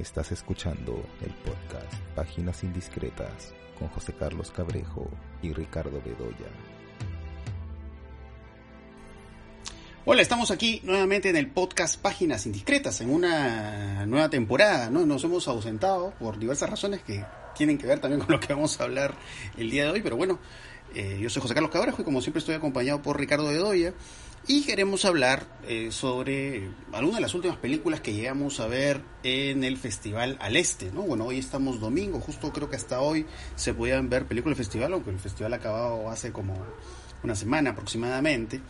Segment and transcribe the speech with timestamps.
[0.00, 5.10] Estás escuchando el podcast Páginas Indiscretas con José Carlos Cabrejo
[5.42, 6.48] y Ricardo Bedoya.
[10.06, 15.04] Hola, estamos aquí nuevamente en el podcast Páginas Indiscretas, en una nueva temporada, ¿no?
[15.04, 17.22] Nos hemos ausentado por diversas razones que
[17.54, 19.14] tienen que ver también con lo que vamos a hablar
[19.58, 20.38] el día de hoy, pero bueno,
[20.94, 23.92] eh, yo soy José Carlos Cabrejo y como siempre estoy acompañado por Ricardo Bedoya
[24.46, 29.64] y queremos hablar eh, sobre algunas de las últimas películas que llegamos a ver en
[29.64, 31.02] el Festival al Este, ¿no?
[31.02, 34.92] Bueno, hoy estamos domingo, justo creo que hasta hoy se podían ver películas del festival,
[34.94, 36.54] aunque el festival ha acabado hace como
[37.22, 38.60] una semana aproximadamente.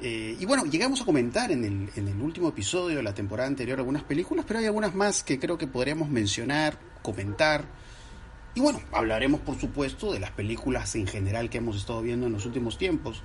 [0.00, 3.48] Eh, y bueno, llegamos a comentar en el, en el último episodio de la temporada
[3.48, 7.64] anterior algunas películas, pero hay algunas más que creo que podríamos mencionar, comentar.
[8.54, 12.32] Y bueno, hablaremos por supuesto de las películas en general que hemos estado viendo en
[12.32, 13.22] los últimos tiempos.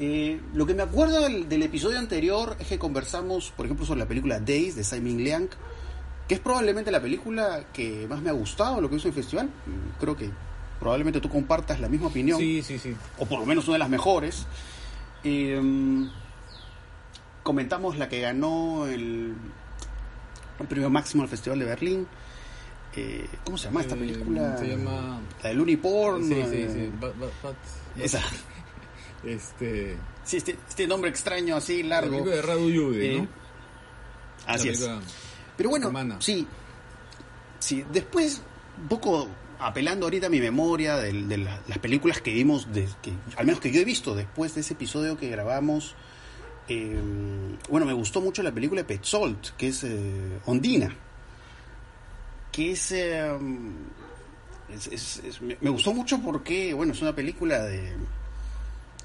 [0.00, 4.00] Eh, lo que me acuerdo del, del, episodio anterior es que conversamos, por ejemplo, sobre
[4.00, 5.48] la película Days de Simon Liang,
[6.28, 9.50] que es probablemente la película que más me ha gustado lo que hizo el festival.
[9.98, 10.30] Creo que
[10.78, 12.38] probablemente tú compartas la misma opinión.
[12.38, 12.94] Sí, sí, sí.
[13.18, 14.46] O por lo menos una de las mejores.
[15.24, 15.60] Eh,
[17.42, 19.34] comentamos la que ganó el,
[20.60, 22.06] el premio máximo del Festival de Berlín.
[22.94, 24.56] Eh, ¿Cómo se llama esta película?
[24.58, 25.20] Se llama...
[25.42, 26.28] La del Uniporn.
[26.28, 26.92] Sí, sí, sí.
[27.00, 27.54] But, but, but,
[27.96, 28.20] Esa.
[29.34, 29.96] Este...
[30.24, 32.24] Sí, este, este, nombre extraño así, largo.
[32.24, 33.28] La de Radu Yude, eh, ¿no?
[34.46, 34.88] Así es.
[35.56, 36.16] Pero bueno, romana.
[36.20, 36.46] sí.
[37.58, 38.40] Sí, después,
[38.80, 42.88] un poco apelando ahorita a mi memoria de, de la, las películas que vimos, de,
[43.02, 45.94] que, al menos que yo he visto después de ese episodio que grabamos.
[46.68, 47.00] Eh,
[47.68, 50.94] bueno, me gustó mucho la película Petzold, que es eh, Ondina.
[52.52, 53.36] Que es, eh,
[54.72, 57.94] es, es, es me, me gustó mucho porque, bueno, es una película de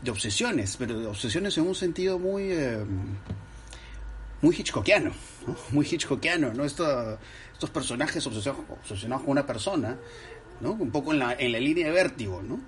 [0.04, 2.84] de obsesiones, pero de obsesiones en un sentido muy eh,
[4.42, 5.12] muy hitchcockiano,
[5.48, 5.56] ¿no?
[5.72, 6.66] muy hitchcockiano, ¿no?
[6.66, 7.18] Esto,
[7.52, 9.98] estos personajes obsesionados, obsesionados, con una persona,
[10.60, 10.74] ¿no?
[10.74, 12.60] Un poco en la, en la línea de vértigo, ¿no?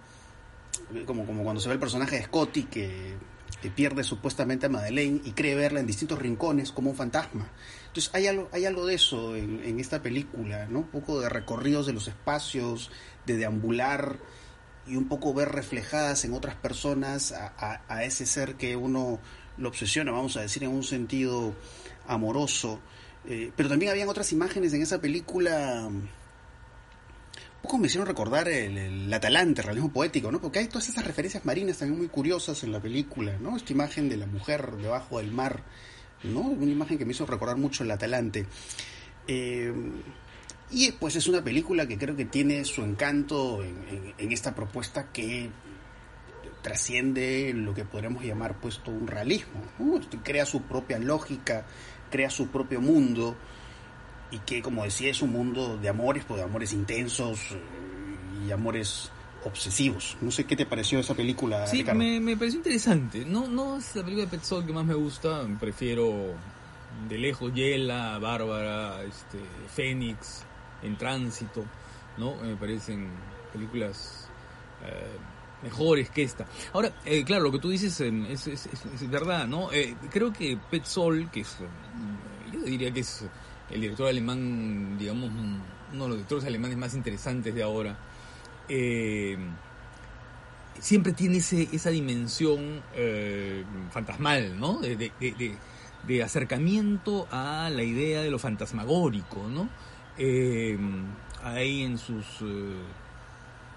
[1.06, 3.16] Como, como cuando se ve el personaje de Scotty que,
[3.62, 7.50] que, pierde supuestamente a Madeleine y cree verla en distintos rincones como un fantasma.
[7.88, 10.80] Entonces hay algo, hay algo de eso en, en esta película, ¿no?
[10.80, 12.92] Un poco de recorridos de los espacios,
[13.26, 14.20] de deambular
[14.88, 19.20] y un poco ver reflejadas en otras personas a, a, ese ser que uno
[19.58, 21.56] lo obsesiona, vamos a decir, en un sentido
[22.08, 22.80] amoroso.
[23.28, 25.88] Eh, pero también habían otras imágenes en esa película.
[25.88, 26.10] Un
[27.62, 30.40] poco me hicieron recordar el, el Atalante, el realismo poético, ¿no?
[30.40, 33.58] Porque hay todas esas referencias marinas también muy curiosas en la película, ¿no?
[33.58, 35.64] Esta imagen de la mujer debajo del mar,
[36.24, 36.42] ¿no?
[36.42, 38.46] Una imagen que me hizo recordar mucho el Atalante.
[39.28, 39.74] Eh,
[40.72, 44.56] y pues es una película que creo que tiene su encanto en, en, en esta
[44.56, 45.50] propuesta que
[46.66, 49.62] trasciende lo que podríamos llamar pues todo un realismo.
[49.78, 50.02] ¿no?
[50.24, 51.68] Crea su propia lógica,
[52.10, 53.36] crea su propio mundo
[54.32, 57.40] y que como decía es un mundo de amores, pues de amores intensos
[58.48, 59.12] y amores
[59.44, 60.18] obsesivos.
[60.22, 61.68] No sé qué te pareció esa película.
[61.68, 62.00] Sí, Ricardo?
[62.00, 63.24] me, me, pareció interesante.
[63.26, 66.34] No, no es la película de Pet que más me gusta, prefiero
[67.08, 69.38] de lejos Yela, Bárbara, este,
[69.72, 70.44] Fénix
[70.86, 71.66] en tránsito,
[72.18, 72.36] ¿no?
[72.36, 73.10] Me parecen
[73.52, 74.30] películas
[74.84, 75.18] eh,
[75.64, 76.46] mejores que esta.
[76.74, 79.70] Ahora, eh, claro, lo que tú dices eh, es, es, es, es, verdad, ¿no?
[80.12, 81.58] creo que Pet Sol, que es,
[82.54, 83.26] yo diría que es
[83.72, 87.98] el director alemán, digamos, uno de los directores alemanes más interesantes de ahora,
[90.80, 92.84] siempre tiene ese, esa dimensión
[93.92, 94.80] fantasmal, ¿no?
[94.82, 95.56] de, de, de,
[96.08, 99.70] de acercamiento a la idea de lo fantasmagórico, ¿no?
[100.18, 100.78] Eh,
[101.44, 102.82] hay en sus eh,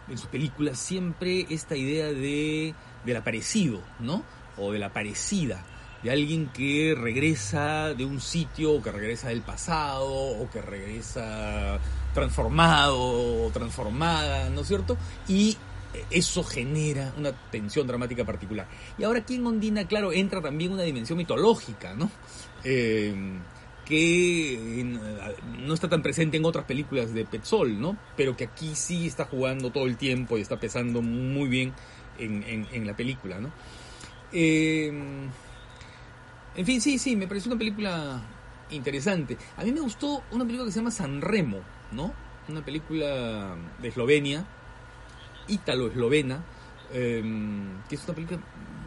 [0.09, 4.23] en sus películas siempre esta idea de del aparecido, ¿no?
[4.57, 5.65] O de la parecida,
[6.03, 11.79] de alguien que regresa de un sitio, o que regresa del pasado, o que regresa
[12.15, 12.99] transformado,
[13.45, 14.97] o transformada, ¿no es cierto?
[15.29, 15.57] Y
[16.11, 18.67] eso genera una tensión dramática particular.
[18.99, 22.11] Y ahora aquí en Ondina, claro, entra también una dimensión mitológica, ¿no?
[22.65, 23.15] Eh,
[23.89, 24.85] que
[25.61, 27.97] no está tan presente en otras películas de Petzol, ¿no?
[28.19, 31.73] Pero que aquí sí está jugando todo el tiempo y está pesando muy bien
[32.19, 33.51] en, la película, ¿no?
[34.31, 34.89] Eh,
[36.55, 38.21] en fin, sí, sí, me pareció una película
[38.71, 39.39] interesante.
[39.57, 41.61] A mí me gustó una película que se llama San Remo,
[41.93, 42.13] ¿no?
[42.47, 44.45] Una película de Eslovenia,
[45.47, 46.45] ítalo-eslovena,
[46.93, 47.23] eh,
[47.89, 48.41] que es una película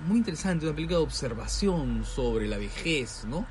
[0.08, 3.48] muy interesante, una película de observación sobre la vejez, ¿no?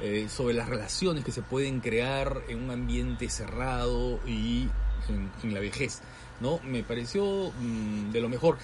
[0.00, 4.68] Eh, sobre las relaciones que se pueden crear en un ambiente cerrado y
[5.08, 6.00] en, la vejez,
[6.40, 6.58] ¿no?
[6.64, 8.58] Me pareció mmm, de lo mejor.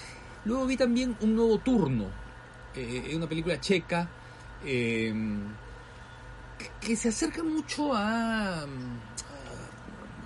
[0.45, 2.07] Luego vi también un nuevo turno,
[2.75, 4.09] eh, una película checa
[4.65, 5.15] eh,
[6.81, 8.67] que, se acerca mucho a, a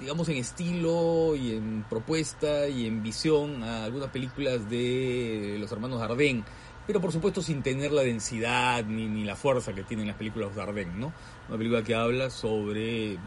[0.01, 6.01] digamos, en estilo y en propuesta y en visión a algunas películas de los hermanos
[6.01, 6.45] Dardenne,
[6.87, 10.55] pero por supuesto sin tener la densidad ni, ni la fuerza que tienen las películas
[10.55, 11.13] Dardenne, ¿no?
[11.49, 13.19] Una película que habla sobre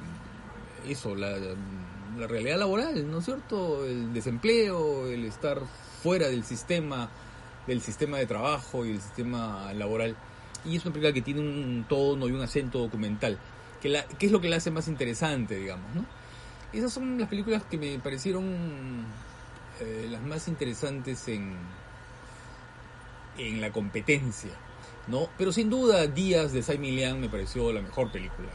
[0.88, 1.38] eso, la,
[2.18, 3.86] la realidad laboral, ¿no es cierto?
[3.86, 5.62] El desempleo, el estar
[6.04, 7.10] fuera del sistema,
[7.66, 10.16] del sistema de trabajo y del sistema laboral.
[10.66, 13.38] Y es una película que tiene un tono y un acento documental,
[13.82, 16.06] que, la, que es lo que la hace más interesante, digamos, ¿no?
[16.74, 19.06] Esas son las películas que me parecieron
[19.80, 21.56] eh, las más interesantes en,
[23.38, 24.52] en la competencia,
[25.08, 25.28] ¿no?
[25.38, 28.50] Pero sin duda Días de Simon Liang me pareció la mejor película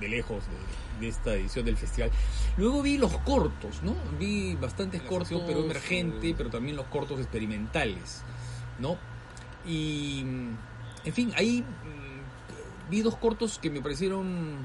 [0.00, 2.10] de lejos de, de, esta edición del festival.
[2.56, 3.94] Luego vi los cortos, ¿no?
[4.18, 8.22] Vi bastantes cortos, pero emergente, pero también los cortos experimentales,
[8.78, 8.98] ¿no?
[9.66, 10.20] Y,
[11.04, 14.56] en fin, ahí mmm, vi dos cortos que me parecieron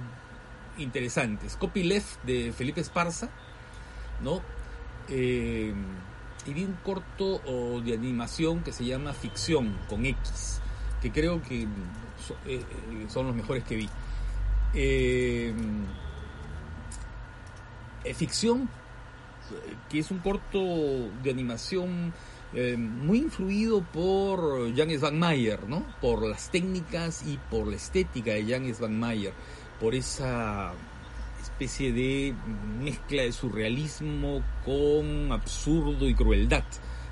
[0.78, 1.56] interesantes.
[1.56, 3.30] Copyleft de Felipe Esparza,
[4.22, 4.42] ¿no?
[5.10, 5.74] Eh,
[6.46, 7.42] y vi un corto
[7.84, 10.60] de animación que se llama Ficción con X,
[11.02, 11.68] que creo que
[12.26, 12.64] so, eh,
[13.10, 13.90] son los mejores que vi.
[14.74, 15.54] Eh,
[18.16, 18.70] ficción,
[19.90, 20.60] que es un corto
[21.24, 22.14] de animación
[22.54, 25.86] eh, muy influido por Jan Svanmeier, ¿no?
[26.02, 29.34] Por las técnicas y por la estética de Jan Svanmeier,
[29.80, 30.74] por esa
[31.42, 32.34] especie de
[32.80, 36.64] mezcla de surrealismo con absurdo y crueldad,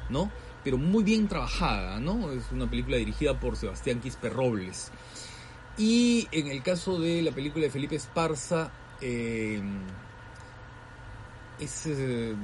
[0.09, 0.31] ¿no?
[0.63, 2.31] Pero muy bien trabajada, ¿no?
[2.31, 4.91] Es una película dirigida por Sebastián Quispe Robles.
[5.77, 8.71] Y en el caso de la película de Felipe Esparza,
[9.01, 9.61] eh,
[11.59, 12.35] es eh,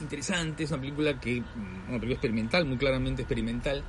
[0.00, 1.42] interesante, es una película que,
[1.88, 3.84] una película experimental, muy claramente experimental,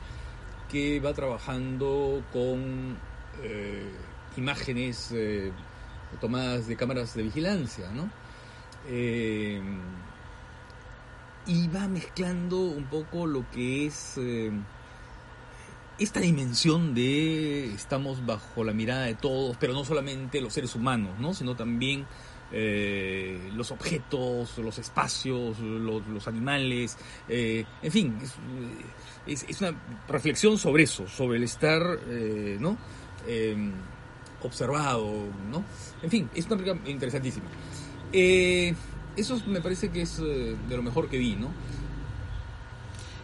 [0.71, 2.97] que va trabajando con
[3.41, 3.91] eh,
[4.37, 5.13] imágenes
[6.19, 8.09] tomadas de cámaras de vigilancia, ¿no?
[8.87, 9.61] Eh,
[11.45, 14.51] y va mezclando un poco lo que es eh,
[15.99, 21.19] esta dimensión de estamos bajo la mirada de todos, pero no solamente los seres humanos,
[21.19, 21.33] ¿no?
[21.33, 22.05] Sino también
[22.55, 28.33] eh, los objetos, los espacios, los, animales, eh, en fin, es,
[29.25, 29.73] es, es, una
[30.07, 32.77] reflexión sobre eso, sobre el estar, eh, ¿no?
[34.43, 35.09] Observado,
[35.51, 35.63] ¿no?
[36.01, 37.45] En fin, es una película interesantísima.
[38.11, 38.73] Eh,
[39.15, 41.49] eso me parece que es eh, de lo mejor que vi, ¿no?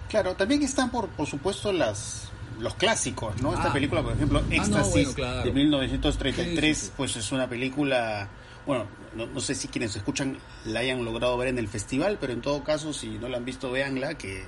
[0.09, 2.29] Claro, también están por, por supuesto las
[2.59, 3.53] los clásicos, ¿no?
[3.53, 5.43] Esta ah, película, por ejemplo, Éxtasis ah, no, bueno, claro.
[5.43, 6.93] de 1933, sí, sí, sí.
[6.97, 8.27] pues es una película,
[8.65, 8.85] bueno,
[9.15, 12.41] no, no, sé si quienes escuchan la hayan logrado ver en el festival, pero en
[12.41, 14.43] todo caso, si no la han visto, véanla, que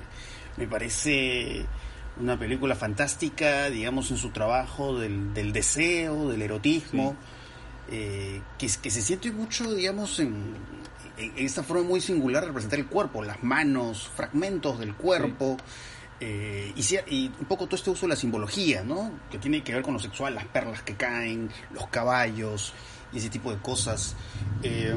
[0.58, 1.64] me parece
[2.20, 7.16] una película fantástica, digamos, en su trabajo del, del deseo, del erotismo,
[7.90, 10.54] eh, que, que se siente mucho, digamos, en,
[11.16, 15.56] en, esta forma muy singular de representar el cuerpo, las manos, fragmentos del cuerpo.
[15.58, 15.64] Sí.
[16.24, 19.10] Eh, y, y, un poco todo este uso de la simbología, ¿no?
[19.28, 22.72] Que tiene que ver con lo sexual, las perlas que caen, los caballos
[23.12, 24.14] y ese tipo de cosas.
[24.62, 24.96] Eh,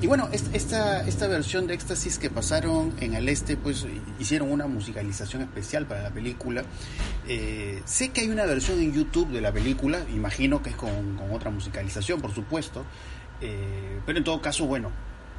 [0.00, 3.86] y bueno, esta, esta versión de Éxtasis que pasaron en el este, pues
[4.18, 6.64] hicieron una musicalización especial para la película.
[7.28, 11.16] Eh, sé que hay una versión en YouTube de la película, imagino que es con,
[11.16, 12.84] con otra musicalización, por supuesto.
[13.40, 14.90] Eh, pero en todo caso, bueno,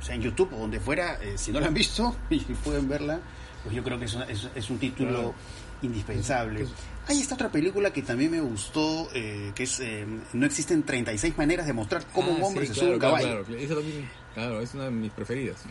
[0.02, 2.16] sea, en YouTube o donde fuera, si no la han visto
[2.64, 3.20] pueden verla
[3.66, 5.34] pues yo creo que es, una, es, es un título claro.
[5.82, 6.68] indispensable.
[7.08, 11.36] Hay esta otra película que también me gustó, eh, que es eh, No existen 36
[11.36, 13.44] maneras de mostrar cómo ah, un hombre sí, se claro, sube a un caballo.
[13.44, 15.64] Claro, también, claro, es una de mis preferidas.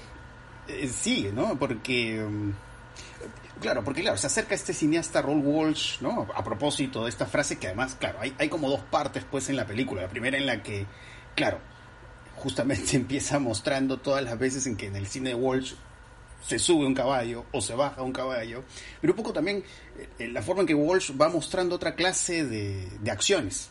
[0.68, 1.56] eh, sí, ¿no?
[1.56, 2.24] Porque...
[2.24, 2.52] Um,
[3.60, 6.28] Claro, porque claro, se acerca este cineasta Raoul Walsh, ¿no?
[6.32, 9.56] A propósito de esta frase que además, claro, hay, hay como dos partes pues en
[9.56, 10.02] la película.
[10.02, 10.86] La primera en la que,
[11.34, 11.58] claro,
[12.36, 15.74] justamente empieza mostrando todas las veces en que en el cine de Walsh
[16.46, 18.64] se sube un caballo o se baja un caballo,
[19.00, 19.64] pero un poco también
[20.18, 23.70] eh, la forma en que Walsh va mostrando otra clase de, de acciones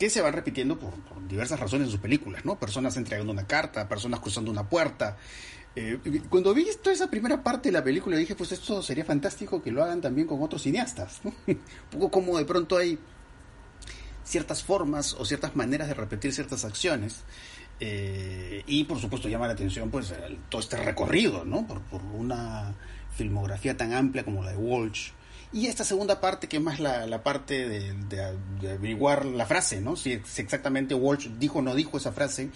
[0.00, 0.94] que se van repitiendo por,
[1.28, 2.58] diversas razones en sus películas, ¿no?
[2.58, 5.18] Personas entregando una carta, personas cruzando una puerta.
[5.76, 5.98] Eh,
[6.30, 9.70] cuando vi toda esa primera parte de la película dije, pues esto sería fantástico que
[9.70, 12.98] lo hagan también con otros cineastas, un poco como de pronto hay
[14.24, 17.24] ciertas formas o ciertas maneras de repetir ciertas acciones
[17.82, 20.14] eh, y por supuesto llama la atención pues
[20.50, 21.66] todo este recorrido, ¿no?
[21.66, 21.80] Por,
[22.14, 22.74] una
[23.16, 25.10] filmografía tan amplia como la de Walsh.
[25.52, 29.96] Y esta segunda parte, que más la, la parte de, averiguar la frase, ¿no?
[29.96, 32.50] Si, si, exactamente Walsh dijo o no dijo esa frase.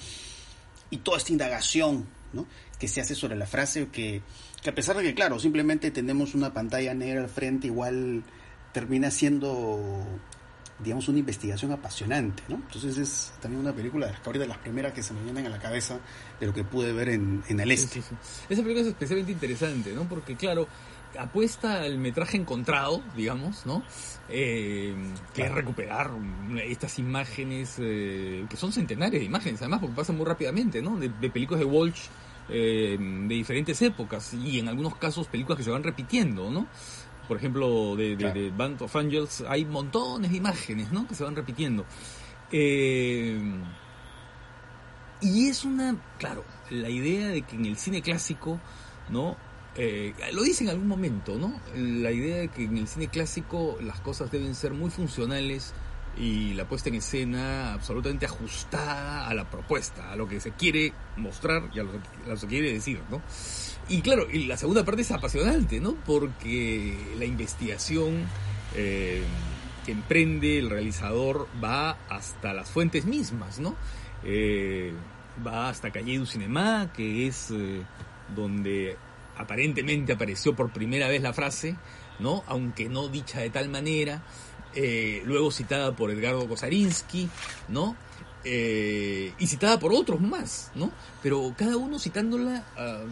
[0.90, 2.46] Y toda esta indagación, ¿no?
[2.78, 4.22] Que se hace sobre la frase, que,
[4.62, 8.22] que a pesar de que, claro, simplemente tenemos una pantalla negra al frente, igual
[8.72, 10.04] termina siendo
[10.78, 12.56] digamos, una investigación apasionante, ¿no?
[12.56, 15.46] Entonces es también una película de las, ahorita de las primeras que se me vienen
[15.46, 15.98] a la cabeza
[16.40, 18.00] de lo que pude ver en, en el este.
[18.00, 20.04] Esa película es especialmente interesante, ¿no?
[20.08, 20.66] Porque, claro,
[21.18, 23.82] apuesta al metraje encontrado, digamos, ¿no?
[24.28, 24.94] Eh,
[25.32, 26.10] que es recuperar
[26.64, 30.96] estas imágenes, eh, que son centenares de imágenes, además, porque pasan muy rápidamente, ¿no?
[30.96, 32.00] De, películas de Walsh
[32.48, 36.66] eh, de diferentes épocas y en algunos casos películas que se van repitiendo, ¿no?
[37.28, 41.06] Por ejemplo, de, Band of Angels hay montones de imágenes, ¿no?
[41.06, 41.84] Que se van repitiendo.
[42.50, 42.68] y
[45.48, 48.60] es una, claro, la idea de que en el cine clásico,
[49.08, 49.36] ¿no?
[49.76, 51.60] Eh, lo dice en algún momento, ¿no?
[51.74, 55.74] La idea de que en el cine clásico las cosas deben ser muy funcionales
[56.16, 60.92] y la puesta en escena absolutamente ajustada a la propuesta, a lo que se quiere
[61.16, 63.20] mostrar y a lo que, se quiere decir, ¿no?
[63.88, 65.94] Y claro, y la segunda parte es apasionante, ¿no?
[66.06, 68.24] Porque la investigación
[68.74, 69.22] eh,
[69.84, 73.76] que emprende el realizador va hasta las fuentes mismas, ¿no?
[74.24, 74.92] Eh,
[75.46, 77.52] va hasta Calle du Cinema, que es
[78.34, 78.96] donde
[79.36, 81.76] aparentemente apareció por primera vez la frase,
[82.18, 82.44] ¿no?
[82.46, 84.22] Aunque no dicha de tal manera,
[84.74, 87.28] eh, luego citada por Edgardo Kosarinsky,
[87.68, 87.96] ¿no?
[88.44, 90.90] Eh, y citada por otros más, ¿no?
[91.22, 93.02] Pero cada uno citándola ah,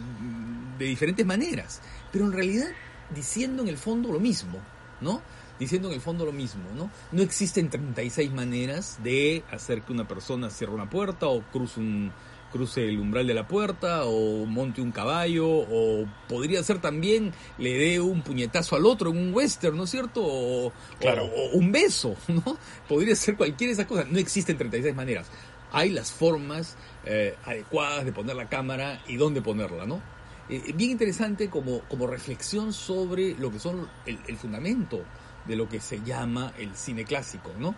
[0.77, 2.67] de diferentes maneras, pero en realidad
[3.15, 4.59] diciendo en el fondo lo mismo,
[5.01, 5.21] ¿no?
[5.59, 6.91] Diciendo en el fondo lo mismo, ¿no?
[7.11, 12.11] No existen 36 maneras de hacer que una persona cierre una puerta o cruce un,
[12.53, 17.73] cruce el umbral de la puerta o monte un caballo o podría ser también le
[17.73, 20.21] dé un puñetazo al otro en un western, ¿no es cierto?
[20.23, 21.27] O, claro.
[21.53, 22.57] un beso, ¿no?
[22.87, 24.07] Podría ser cualquiera de esas cosas.
[24.09, 25.27] No existen 36 maneras.
[25.71, 29.99] Hay las formas eh, adecuadas de poner la cámara y dónde ponerla, ¿no?
[30.47, 35.03] Eh, bien interesante como, como reflexión sobre lo que son el, fundamento
[35.47, 37.73] de lo que se llama el cine clásico, ¿no?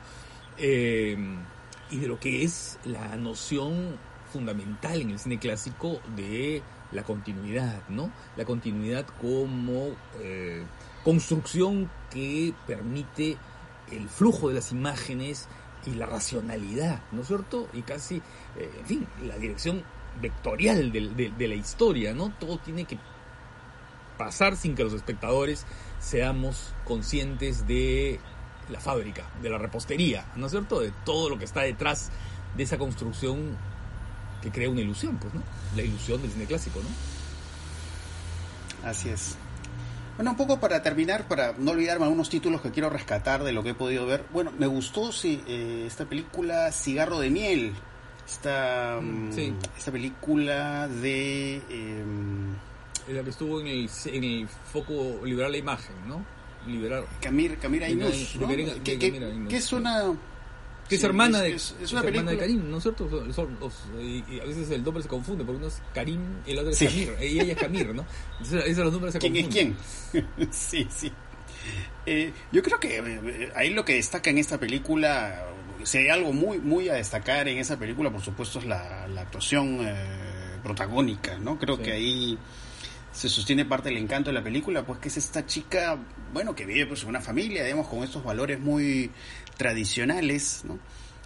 [0.57, 1.17] Eh,
[1.91, 3.97] y de lo que es la noción
[4.35, 6.61] fundamental en el cine clásico de
[6.91, 8.11] la continuidad, ¿no?
[8.35, 10.65] La continuidad como eh,
[11.05, 13.37] construcción que permite
[13.93, 15.47] el flujo de las imágenes
[15.85, 17.69] y la racionalidad, ¿no es cierto?
[17.71, 18.17] Y casi,
[18.57, 19.83] eh, en fin, la dirección
[20.21, 22.33] vectorial de, de, la historia, ¿no?
[22.37, 22.97] Todo tiene que
[24.17, 25.65] pasar sin que los espectadores
[25.99, 28.19] seamos conscientes de
[28.67, 30.81] la fábrica, de la repostería, ¿no es cierto?
[30.81, 32.11] De todo lo que está detrás
[32.57, 33.57] de esa construcción
[34.45, 35.41] que crea una ilusión, pues, ¿no?
[35.75, 36.87] La ilusión del cine clásico, ¿no?
[38.87, 39.35] Así es.
[40.17, 43.63] Bueno, un poco para terminar, para no olvidarme algunos títulos que quiero rescatar de lo
[43.63, 44.23] que he podido ver.
[44.31, 47.73] Bueno, me gustó sí, eh, esta película Cigarro de Miel.
[48.25, 51.61] Esta, mm, mm, esta película de...
[51.69, 52.03] Eh,
[53.09, 56.25] la que estuvo en el, en el foco liberar la imagen, ¿no?
[56.67, 57.05] Liberar.
[57.21, 58.47] Camir, Camira Inus, ¿no?
[58.47, 60.15] que es una
[60.87, 63.09] que es hermana de, es, una hermana de Karim, ¿no es cierto?
[63.99, 66.79] y, a veces el nombre se confunde, porque uno es Karim y el otro es
[66.79, 68.05] Camir, y ella es Camir, ¿no?
[68.33, 69.49] Entonces, esos los nombres se confunden.
[69.49, 70.51] ¿Quién es quién?
[70.51, 71.11] sí, sí.
[72.05, 75.47] Eh, yo creo que eh, ahí lo que destaca en esta película,
[75.83, 79.21] si hay algo muy, muy a destacar en esa película, por supuesto, es la, la
[79.21, 79.95] actuación eh,
[80.61, 81.57] protagónica, ¿no?
[81.57, 82.37] Creo que ahí
[83.15, 85.97] se sostiene parte del encanto de la película, pues que es esta chica,
[86.33, 89.09] bueno, que vive pues en una familia, digamos, con estos valores muy
[89.57, 90.79] tradicionales, ¿no?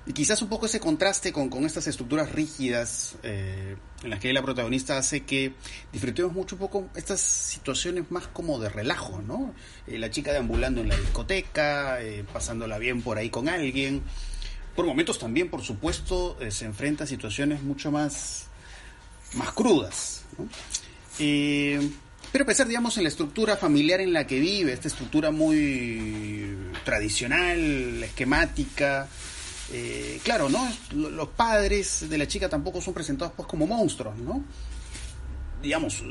[0.10, 4.34] Y quizás un poco ese contraste con, con estas estructuras rígidas eh, en las que
[4.34, 5.54] la protagonista hace que
[5.92, 9.54] disfrutemos mucho un poco estas situaciones más como de relajo, ¿no?
[9.86, 14.02] Eh, la chica deambulando en la discoteca, eh, pasándola bien por ahí con alguien.
[14.76, 18.48] Por momentos también, por supuesto, se enfrenta a situaciones mucho más,
[19.36, 20.48] más crudas, ¿no?
[22.32, 26.56] Pero a pesar, digamos, en la estructura familiar en la que vive, esta estructura muy
[26.86, 29.08] tradicional, esquemática,
[29.72, 30.68] eh, claro, ¿no?
[30.94, 34.44] Los padres de la chica tampoco son presentados pues como monstruos, ¿no?
[35.62, 36.04] Digamos,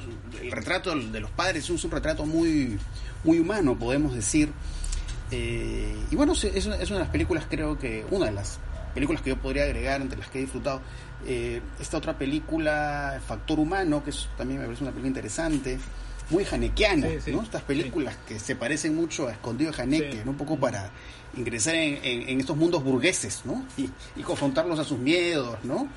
[0.42, 2.78] el retrato de los padres es un, retrato muy,
[3.22, 4.50] muy humano, podemos decir.
[5.30, 8.58] Eh, y bueno, es una, es de las películas, creo que, una de las
[8.92, 10.80] películas que yo podría agregar entre las que he disfrutado.
[11.26, 15.78] Eh, esta otra película, Factor Humano, que también me parece una película interesante
[16.30, 17.42] muy janequiana, ¿no?
[17.42, 20.90] Estas películas que se parecen mucho a Escondido de Haneke, Un poco para
[21.36, 23.64] ingresar en, estos mundos burgueses, ¿no?
[23.76, 25.88] Y, confrontarlos a sus miedos, ¿no?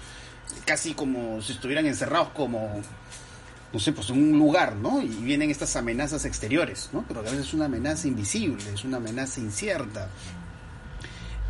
[0.65, 2.81] Casi como si estuvieran encerrados como,
[3.73, 5.01] no sé, pues en un lugar, ¿no?
[5.01, 7.03] Y vienen estas amenazas exteriores, ¿no?
[7.07, 10.09] Pero a veces es una amenaza invisible, es una amenaza incierta.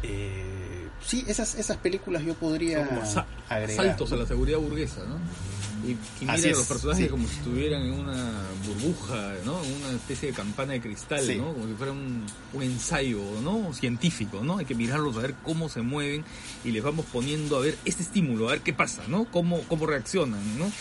[0.03, 3.01] Eh, sí, esas, esas películas yo podría como
[3.49, 3.85] agregar.
[3.85, 5.19] saltos a la seguridad burguesa, ¿no?
[5.85, 7.09] Y, y mira a los personajes sí.
[7.09, 9.63] como si estuvieran en una burbuja, ¿no?
[9.63, 11.35] En una especie de campana de cristal, Sí.
[11.37, 11.53] ¿no?
[11.53, 13.73] Como si fuera un, un ensayo, ¿no?
[13.73, 14.57] Científico, ¿no?
[14.59, 16.23] Hay que mirarlos a ver cómo se mueven
[16.63, 19.25] y les vamos poniendo a ver este estímulo, a ver qué pasa, ¿no?
[19.25, 20.71] Cómo, cómo reaccionan, ¿no?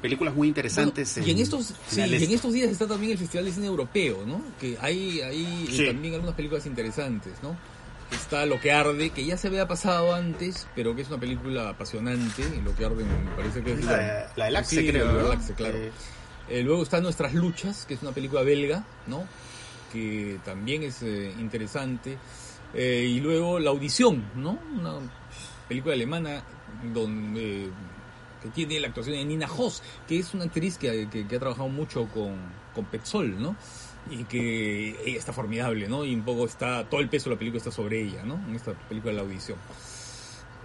[0.00, 1.14] Películas muy interesantes.
[1.14, 3.52] Bueno, y en estos sí, la y en estos días está también el Festival de
[3.52, 4.42] Cine Europeo, ¿no?
[4.60, 5.86] Que hay, hay Sí.
[5.86, 7.56] también algunas películas interesantes, ¿no?
[8.12, 11.70] Está Lo que arde, que ya se había pasado antes, pero que es una película
[11.70, 12.44] apasionante.
[12.64, 15.34] Lo que arde me parece que es La, la del Axe, Sí, creo, la.
[15.34, 15.78] Axe, claro.
[15.78, 15.92] Eh,
[16.48, 19.24] Eh, luego está Nuestras Luchas, que es una película belga, ¿no?
[19.92, 22.18] Que también es eh, interesante.
[22.74, 24.58] Eh, y luego La Audición, ¿no?
[24.78, 24.94] Una
[25.68, 26.42] película alemana
[26.92, 27.68] donde
[28.42, 31.38] que tiene la actuación de Nina Hoss, que es una actriz que, que- que ha
[31.38, 32.34] trabajado mucho con,
[32.74, 33.54] con Petzol, ¿no?
[34.10, 36.04] Y que ella está formidable, ¿no?
[36.04, 38.34] Y un poco está, todo el peso de la película está sobre ella, ¿no?
[38.48, 39.58] En esta película de La Audición.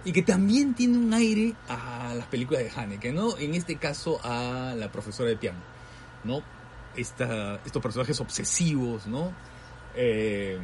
[0.04, 3.36] Y que también tiene un aire a las películas de Haneke, ¿no?
[3.38, 5.58] En este caso a la profesora de piano,
[6.24, 6.42] ¿no?
[6.96, 9.32] Esta, estos personajes obsesivos, ¿no?
[9.94, 10.58] Eh,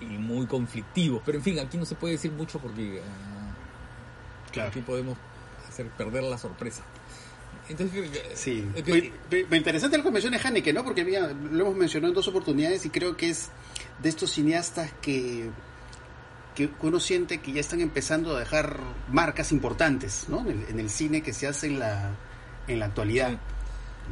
[0.00, 1.22] y muy conflictivos.
[1.24, 3.54] Pero en fin, aquí no se puede decir mucho porque ah,
[4.50, 4.70] claro.
[4.70, 5.16] aquí podemos
[5.68, 6.82] hacer perder la sorpresa.
[7.68, 10.84] Entonces, Sí, eh, que- Muy- muy- muy interesante lo que menciona Haneke, ¿no?
[10.84, 13.48] Porque mira, lo hemos mencionado en dos oportunidades y creo que es
[14.02, 15.48] de estos cineastas que,
[16.54, 18.78] que uno siente que ya están empezando a dejar
[19.10, 20.40] marcas importantes, ¿no?
[20.40, 22.10] En el, en el cine que se hace en la,
[22.66, 23.38] en la actualidad.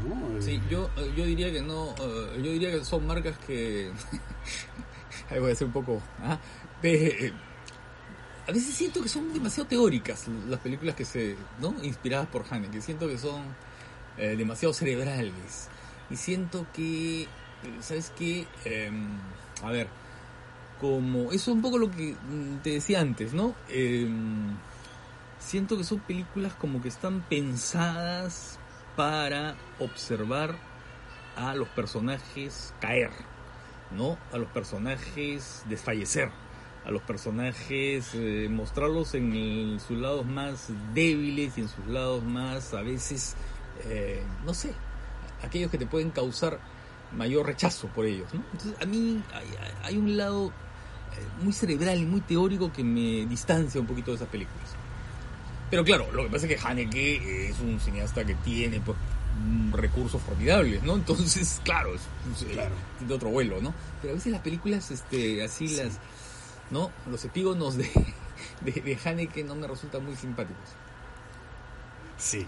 [0.07, 0.41] ¿no?
[0.41, 3.91] Sí, yo, eh, yo diría que no, eh, yo diría que son marcas que...
[5.29, 6.01] Ahí voy a ser un poco...
[6.23, 6.39] ah,
[6.81, 7.33] de-
[8.47, 11.37] a veces siento que son demasiado teóricas las películas que se...
[11.61, 11.75] ¿no?
[11.83, 12.81] Inspiradas por Haneke.
[12.81, 13.43] Siento que son
[14.17, 15.69] eh, demasiado cerebrales.
[16.11, 17.23] Y siento que...
[17.23, 17.29] eh,
[17.81, 18.47] ¿Sabes qué?
[18.65, 19.09] Em,
[19.63, 19.89] a ver,
[20.81, 21.33] como...
[21.33, 23.55] Eso es un poco lo que mm, te decía antes, ¿no?
[23.69, 24.57] Em,
[25.39, 28.59] siento que son películas como que están pensadas
[28.97, 30.57] para observar
[31.37, 33.11] a los personajes caer,
[33.91, 34.19] ¿no?
[34.33, 36.31] A los personajes desfallecer,
[36.85, 42.25] a los personajes eh, mostrarlos en el- sus lados más débiles y en sus lados
[42.25, 43.35] más, a veces,
[43.85, 44.73] eh, no sé,
[45.43, 46.59] aquellos que te pueden causar
[47.17, 48.43] mayor rechazo por ellos, ¿no?
[48.53, 49.47] Entonces, a mí hay,
[49.83, 54.17] hay un lado eh, muy cerebral y muy teórico que me distancia un poquito de
[54.17, 54.71] esas películas.
[55.71, 58.97] Pero claro, lo que pasa es que Haneke es un cineasta que tiene pues,
[59.73, 60.95] recursos formidables, ¿no?
[60.95, 62.01] Entonces, claro, es,
[62.53, 62.75] Claro.
[63.01, 63.73] de otro vuelo, ¿no?
[64.01, 65.77] Pero a veces las películas, este, así Sí.
[65.77, 65.99] las,
[66.71, 66.91] ¿no?
[67.11, 67.91] Los epígonos de,
[68.61, 70.65] de, de Haneke no me resultan muy simpáticos.
[72.17, 72.45] Sí,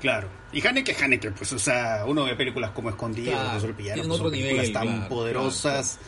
[0.00, 0.28] claro.
[0.52, 4.18] Y Haneke, Haneke, pues, o sea, uno ve películas como Escondido, Claro, Profesor Pillano, pues,
[4.18, 5.98] son películas nivel, tan claro, poderosas.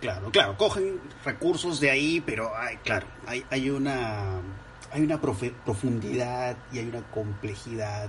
[0.00, 4.40] Claro, claro, cogen recursos de ahí, pero hay, claro, hay, hay una
[4.92, 8.08] hay una profe- profundidad y hay una complejidad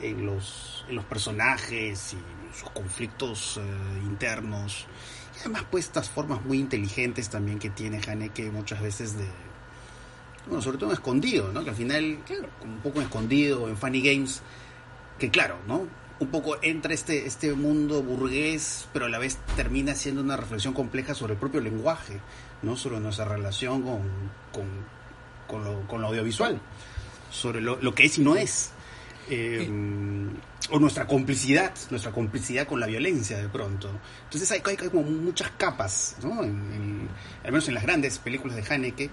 [0.00, 3.62] en los, en los personajes y sus conflictos eh,
[4.04, 4.86] internos.
[5.40, 9.26] Además, pues, estas formas muy inteligentes también que tiene Haneke muchas veces de,
[10.46, 11.64] bueno, sobre todo en escondido, ¿no?
[11.64, 14.42] Que al final, claro, como un poco en escondido, en Funny Games,
[15.18, 15.86] que claro, ¿no?
[16.18, 20.74] Un poco entra este, este mundo burgués, pero a la vez termina siendo una reflexión
[20.74, 22.20] compleja sobre el propio lenguaje,
[22.62, 22.76] ¿no?
[22.76, 24.02] Sobre nuestra relación con,
[24.52, 24.66] con,
[25.46, 26.60] con lo, con lo audiovisual,
[27.30, 28.72] sobre lo, lo que es y no es.
[29.30, 29.68] Eh,
[30.72, 33.90] o nuestra complicidad, nuestra complicidad con la violencia de pronto.
[34.24, 36.42] Entonces hay, hay como muchas capas, ¿no?
[36.44, 37.08] En- en-
[37.44, 39.10] al menos en las grandes películas de Haneke,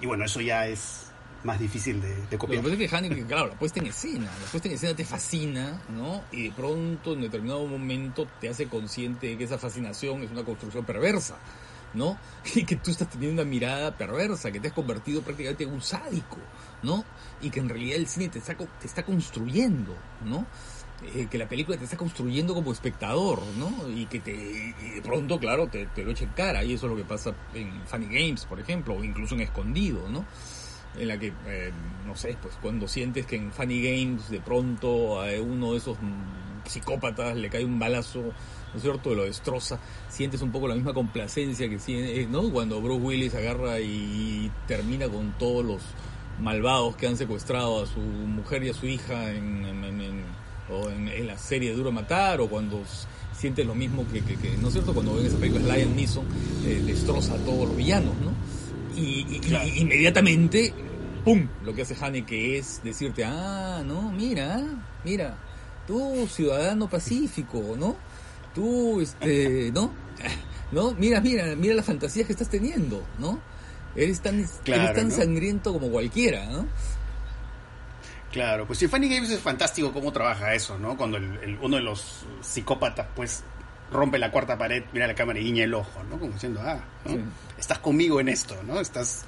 [0.00, 1.06] y bueno, eso ya es
[1.44, 2.62] más difícil de, de Lo que copiar.
[2.62, 5.80] pasa es que Haneke, claro, la puesta en escena, la puesta en escena te fascina,
[5.90, 6.22] ¿no?
[6.32, 10.42] Y de pronto, en determinado momento, te hace consciente de que esa fascinación es una
[10.44, 11.36] construcción perversa,
[11.94, 12.18] ¿no?
[12.54, 15.82] Y que tú estás teniendo una mirada perversa, que te has convertido prácticamente en un
[15.82, 16.38] sádico,
[16.82, 17.04] ¿no?
[17.40, 20.46] Y que en realidad el cine te está, te está construyendo, ¿no?
[21.14, 23.88] Eh, que la película te está construyendo como espectador, ¿no?
[23.88, 26.64] Y que te, y de pronto, claro, te, te lo echa en cara.
[26.64, 30.08] Y eso es lo que pasa en Funny Games, por ejemplo, o incluso en Escondido,
[30.08, 30.24] ¿no?
[30.96, 31.72] en la que, eh,
[32.06, 35.96] no sé, pues cuando sientes que en Funny Games de pronto a uno de esos
[36.00, 38.32] mm, psicópatas le cae un balazo,
[38.72, 39.78] ¿no es cierto?, lo destroza,
[40.08, 42.50] sientes un poco la misma complacencia que tiene, ¿no?
[42.50, 45.82] Cuando Bruce Willis agarra y termina con todos los
[46.40, 50.24] malvados que han secuestrado a su mujer y a su hija en, en- en- en-
[50.70, 52.82] o en, la serie Duro Matar, o cuando
[53.34, 56.24] sientes lo mismo que, que- que, ¿no es cierto?, cuando ven esa película Lion Neeson,
[56.66, 58.32] eh, destroza a todos los villanos, ¿no?
[59.00, 59.00] Y,
[59.30, 59.66] y- y- Claro.
[59.66, 60.74] y inmediatamente,
[61.24, 64.60] ¡pum!, lo que hace Haneke es decirte, ah, no, mira,
[65.04, 65.38] mira,
[65.86, 67.96] tú, ciudadano pacífico, ¿no?
[68.58, 69.92] Tú, este, ¿no?
[70.72, 70.90] ¿No?
[70.94, 73.38] Mira, mira, mira las fantasías que estás teniendo, ¿no?
[73.94, 75.14] Eres tan, Claro, eres tan ¿no?
[75.14, 76.66] sangriento como cualquiera, ¿no?
[78.32, 80.96] Claro, pues sí, Funny Games es fantástico cómo trabaja eso, ¿no?
[80.96, 83.42] Cuando el, el- uno de los psicópatas, pues,
[83.92, 86.18] rompe la cuarta pared, mira la cámara y guiña el ojo, ¿no?
[86.18, 87.12] Como diciendo, ah, ¿no?
[87.12, 87.20] Sí.
[87.58, 88.80] estás conmigo en esto, ¿no?
[88.80, 89.22] Estás,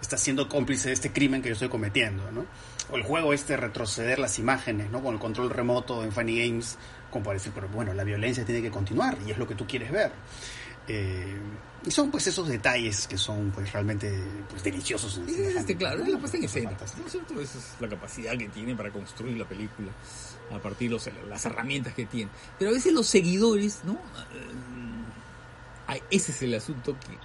[0.00, 2.46] estás siendo cómplice de este crimen que yo estoy cometiendo, ¿no?
[2.92, 5.02] O el juego este, retroceder las imágenes, ¿no?
[5.02, 6.76] Con el control remoto en Funny Games,
[7.10, 9.66] como para decir, pero bueno, la violencia tiene que continuar y es lo que tú
[9.66, 10.12] quieres ver.
[10.88, 11.36] Eh,
[11.86, 14.12] y son pues esos detalles que son pues realmente
[14.50, 15.18] pues deliciosos.
[15.18, 16.70] en este, claro, la puesta en escena.
[16.98, 17.40] ¿no es cierto?
[17.40, 19.90] Esa es la capacidad que tiene para construir la película
[20.52, 22.30] a partir de los- las herramientas que tiene.
[22.58, 23.92] Pero a veces los seguidores, ¿no?
[23.92, 23.96] Eh,
[25.86, 27.16] ay, ese es el asunto que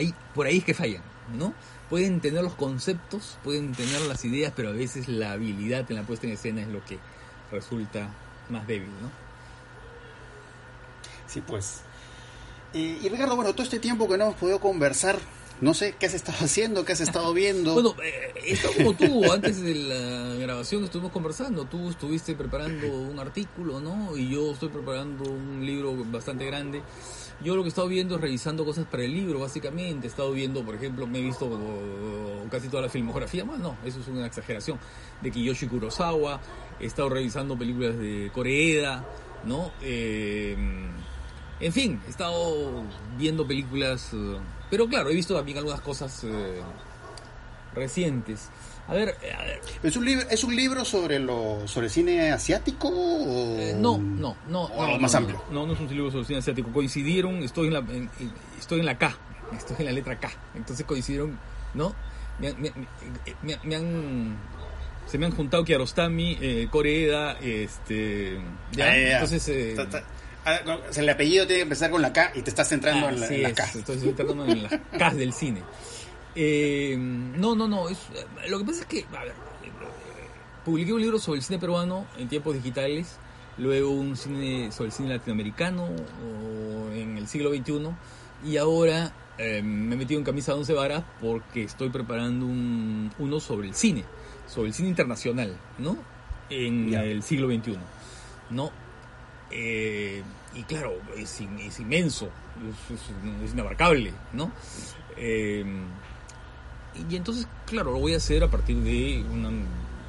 [0.00, 1.02] ahí, por ahí es que fallan,
[1.32, 1.54] ¿no?
[1.88, 6.02] Pueden tener los conceptos, pueden tener las ideas, pero a veces la habilidad en la
[6.02, 6.98] puesta en escena es lo que
[7.50, 8.08] resulta
[8.48, 9.10] más débil, ¿no?
[11.26, 11.82] Sí, pues.
[12.74, 15.18] Eh, y Ricardo, bueno, todo este tiempo que no hemos podido conversar,
[15.60, 17.74] no sé qué has estado haciendo, qué has estado viendo.
[17.74, 23.18] Bueno, eh, esto como tú, antes de la grabación estuvimos conversando, tú estuviste preparando un
[23.18, 24.16] artículo, ¿no?
[24.16, 26.82] Y yo estoy preparando un libro bastante grande.
[27.42, 30.06] Yo lo que he estado viendo es revisando cosas para el libro, básicamente.
[30.06, 31.48] He estado viendo, por ejemplo, me he visto
[32.50, 34.78] casi toda la filmografía, más no, eso es una exageración,
[35.22, 36.40] de Kiyoshi Kurosawa.
[36.78, 39.04] He estado revisando películas de Koreeda,
[39.44, 39.72] ¿no?
[39.80, 40.56] Eh,
[41.60, 42.84] en fin, he estado
[43.18, 44.38] viendo películas, eh,
[44.70, 46.60] pero claro, he visto también algunas cosas eh,
[47.74, 48.48] recientes.
[48.90, 52.32] A ver, eh, a ver, ¿Es un libro, es un libro sobre lo sobre cine
[52.32, 55.44] asiático o eh, no, no, no, o no, más no, amplio?
[55.52, 56.72] No, no es un libro sobre cine asiático.
[56.72, 58.10] Coincidieron, estoy en la, en-
[58.58, 59.16] estoy en la K,
[59.56, 60.30] estoy en la letra K.
[60.56, 61.38] Entonces coincidieron,
[61.74, 61.94] ¿no?
[62.40, 62.72] Me, han- me-
[63.42, 64.36] me- me han,
[65.06, 68.38] se me han juntado Kiarostami, eh, Koreeda, este,
[68.72, 68.86] ya.
[68.90, 69.12] Ah, ya.
[69.14, 70.04] Entonces, eh, Ta- ta-
[70.46, 70.58] ah,
[70.96, 73.42] el apellido tiene que empezar con la K y te estás centrando en la, en
[73.44, 73.64] la es, K.
[73.76, 75.62] estoy centrándome en las K del cine.
[76.34, 77.88] Eh, no, no, no.
[77.88, 77.98] Es,
[78.48, 79.32] lo que pasa es que, a ver,
[80.64, 83.16] publiqué un libro sobre el cine peruano en tiempos digitales,
[83.58, 87.90] luego un cine sobre el cine latinoamericano o en el siglo XXI,
[88.44, 93.10] y ahora eh, me he metido en camisa de once varas porque estoy preparando un,
[93.18, 94.04] uno sobre el cine,
[94.46, 95.96] sobre el cine internacional, ¿no?
[96.48, 97.04] En Ya.
[97.04, 97.76] el siglo XXI,
[98.50, 98.70] ¿no?
[99.50, 100.22] Eh,
[100.54, 102.28] y claro, es, in- es inmenso,
[102.88, 104.52] es, es- es inabarcable, ¿no?
[105.16, 105.64] Eh,
[106.94, 109.50] y entonces, claro, lo voy a hacer a partir de una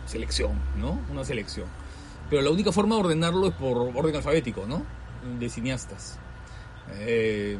[0.06, 1.00] selección, ¿no?
[1.12, 1.67] Una selección.
[2.30, 4.84] Pero la única forma de ordenarlo es por orden alfabético, ¿no?
[5.39, 6.17] De cineastas.
[6.94, 7.58] Eh,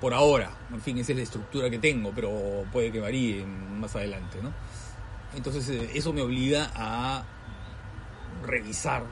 [0.00, 3.94] por ahora, en fin, esa es la estructura que tengo, pero puede que varíe más
[3.96, 4.52] adelante, ¿no?
[5.34, 7.24] Entonces, eh, eso me obliga a
[8.44, 9.04] revisar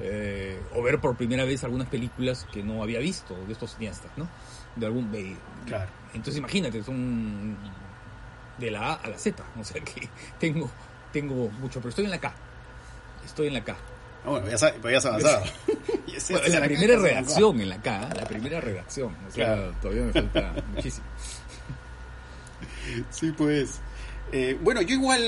[0.00, 4.10] eh, o ver por primera vez algunas películas que no había visto de estos cineastas,
[4.16, 4.28] ¿no?
[4.74, 5.90] De algún de- Claro.
[6.12, 7.56] entonces imagínate, son
[8.58, 10.08] de la A a la Z, o sea que
[10.40, 10.70] tengo
[11.12, 12.32] tengo mucho, pero estoy en la K.
[13.24, 13.76] Estoy en la K.
[14.24, 15.44] Ah, bueno, ya, sabes, ya has avanzado.
[16.30, 19.74] Bueno, la era- primera redacción en la K, la primera redacción, o sea, Claro.
[19.80, 21.06] todavía me falta muchísimo.
[23.10, 23.80] Sí, pues.
[24.32, 25.22] Eh, bueno, yo igual,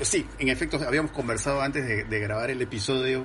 [0.00, 3.24] sí, en efecto, habíamos conversado antes de, de grabar el episodio.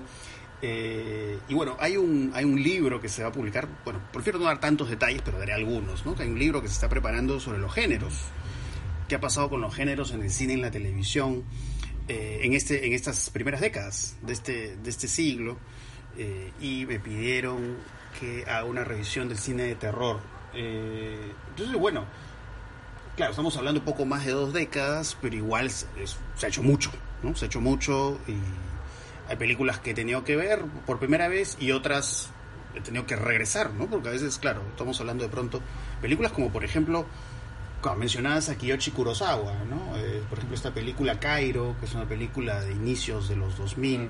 [0.62, 3.68] eh, y bueno, hay un, hay un libro que se va a publicar.
[3.84, 6.16] Bueno, prefiero no dar tantos detalles, pero daré algunos, ¿no?
[6.16, 8.14] Que hay un libro que se está preparando sobre los géneros.
[9.12, 11.44] ¿Qué ha pasado con los géneros en el cine en la televisión
[12.08, 15.58] eh, en, este, en estas primeras décadas de este, de este siglo?
[16.18, 17.76] Eh, y me pidieron
[18.18, 20.22] que haga una revisión del cine de terror.
[20.54, 22.06] Eh, entonces, bueno,
[23.18, 25.86] claro, estamos hablando un poco más de dos décadas, pero igual se
[26.44, 26.90] ha hecho mucho,
[27.22, 27.36] ¿no?
[27.36, 28.38] Se ha hecho mucho y
[29.30, 32.30] hay películas que he tenido que ver por primera vez y otras
[32.76, 33.88] he tenido que regresar, ¿no?
[33.88, 35.62] Porque a veces, claro, estamos hablando de pronto
[36.02, 37.06] películas como, por ejemplo,
[37.82, 39.98] como mencionadas a Kiyoshi Kurosawa, ¿no?
[39.98, 44.02] Eh, por ejemplo, esta película Cairo, que es una película de inicios de los 2000,
[44.02, 44.10] eh,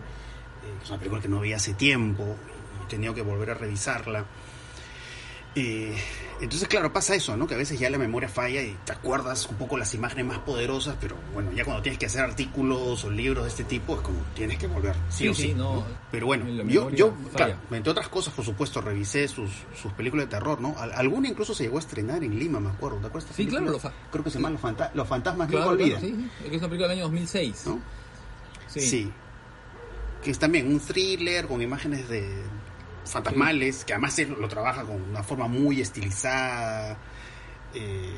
[0.77, 2.35] que es una película que no veía hace tiempo
[2.79, 4.25] y he tenido que volver a revisarla.
[5.53, 5.93] Eh,
[6.39, 7.45] entonces, claro, pasa eso, ¿no?
[7.45, 10.39] Que a veces ya la memoria falla y te acuerdas un poco las imágenes más
[10.39, 14.01] poderosas, pero bueno, ya cuando tienes que hacer artículos o libros de este tipo, es
[14.01, 15.41] como tienes que volver, sí, Sí, o sí.
[15.49, 15.85] sí, no.
[16.09, 20.31] Pero bueno, yo, yo claro, entre otras cosas, por supuesto, revisé sus, sus películas de
[20.31, 20.73] terror, ¿no?
[20.79, 22.97] Al- alguna incluso se llegó a estrenar en Lima, me acuerdo.
[22.99, 23.29] ¿Te acuerdas?
[23.35, 23.71] Sí, claro, película?
[23.73, 26.45] lo fa- Creo que se llama Los, Fanta- Los Fantasmas Claro, Nunca claro, Olvidan, sí,
[26.45, 27.63] es una película del año 2006.
[27.67, 27.79] ¿no?
[28.67, 28.79] Sí.
[28.79, 29.11] Sí.
[30.23, 32.41] Que es también un thriller con imágenes de
[33.05, 36.97] fantasmales, que además él lo trabaja con una forma muy estilizada.
[37.73, 38.09] Eh,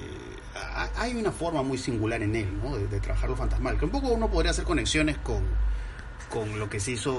[0.55, 2.75] ha- hay una forma muy singular en él, ¿no?
[2.77, 3.77] De, de trabajar lo fantasmal.
[3.77, 5.43] Que un poco uno podría hacer conexiones con,
[6.29, 7.15] con lo que se hizo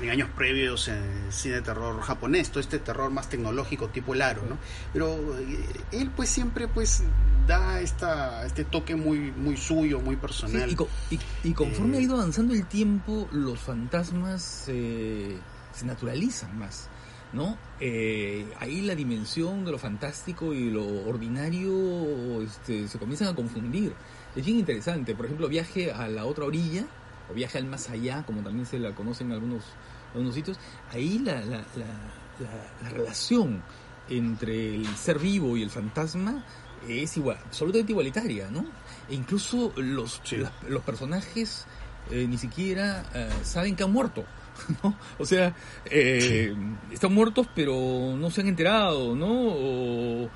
[0.00, 0.94] en años previos en
[1.26, 4.56] el cine de terror japonés, todo este terror más tecnológico tipo el aro, ¿no?
[4.92, 7.02] Pero eh, él pues siempre pues
[7.46, 10.68] da esta, este toque muy, muy suyo, muy personal.
[10.68, 15.36] Sí, y, co- y- y conforme Eh, ha ido avanzando el tiempo, los fantasmas eh,
[15.74, 16.88] se naturalizan más,
[17.32, 17.56] ¿no?
[17.80, 23.94] Eh, ahí la dimensión de lo fantástico y lo ordinario este, se comienzan a confundir.
[24.36, 26.84] Es bien interesante, por ejemplo, viaje a la otra orilla,
[27.30, 29.64] o viaje al más allá, como también se la conocen en algunos,
[30.12, 30.58] algunos sitios,
[30.90, 33.62] ahí la, la, la- la- la relación
[34.08, 36.44] entre el ser vivo y el fantasma
[36.88, 38.64] es igual, absolutamente igualitaria, ¿no?
[39.08, 40.38] E incluso los, Sí.
[40.68, 41.66] los personajes
[42.10, 44.24] eh, ni siquiera eh, saben que han muerto,
[44.82, 44.94] ¿no?
[45.18, 45.54] O sea,
[45.86, 46.54] eh,
[46.90, 49.26] están muertos pero no se han enterado, ¿no?
[49.30, 50.30] O- o-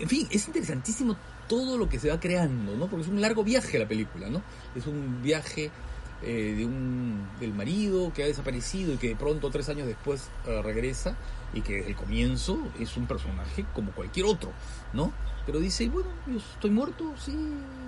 [0.00, 1.16] en fin, es interesantísimo
[1.48, 2.86] todo lo que se va creando, ¿no?
[2.88, 4.42] Porque es un largo viaje la película, ¿no?
[4.74, 5.70] Es un viaje
[6.24, 10.30] eh, de un del marido que ha desaparecido y que de pronto tres años después
[10.46, 11.16] eh, regresa
[11.52, 14.50] y que desde el comienzo es un personaje como cualquier otro,
[14.92, 15.12] ¿no?
[15.44, 17.32] Pero dice, bueno, yo estoy muerto, sí,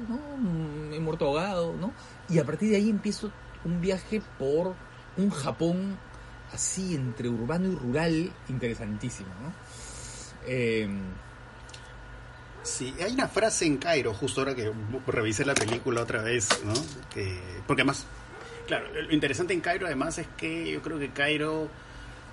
[0.09, 0.17] ¿no?
[0.37, 1.93] Mm, He muerto ahogado, ¿no?
[2.29, 3.31] Y a partir de ahí empiezo
[3.65, 4.75] un viaje por
[5.17, 5.97] un Japón
[6.53, 9.53] así entre urbano y rural interesantísimo, ¿no?
[10.47, 10.89] Eh,
[12.65, 14.73] Sí, hay una frase en Cairo, justo ahora que
[15.07, 16.73] revisé la película otra vez, ¿no?
[17.13, 18.07] Que, porque además,
[18.67, 21.69] claro, lo interesante en Cairo además es que yo creo que Cairo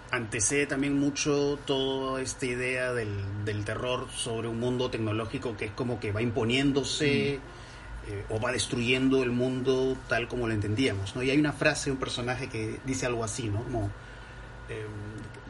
[0.10, 3.10] antecede también mucho toda esta idea del,
[3.44, 7.40] del terror sobre un mundo tecnológico que es como que va imponiéndose
[8.08, 11.24] eh, o va destruyendo el mundo tal como lo entendíamos, ¿no?
[11.24, 13.64] Y hay una frase, un personaje que dice algo así, ¿no?
[13.64, 13.90] Como,
[14.70, 14.86] eh,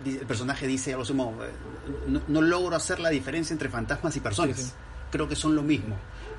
[0.05, 1.35] el personaje dice algo así como,
[2.07, 4.57] no, no logro hacer la diferencia entre fantasmas y personas.
[4.57, 4.71] Sí, sí.
[5.11, 5.95] Creo que son lo mismo.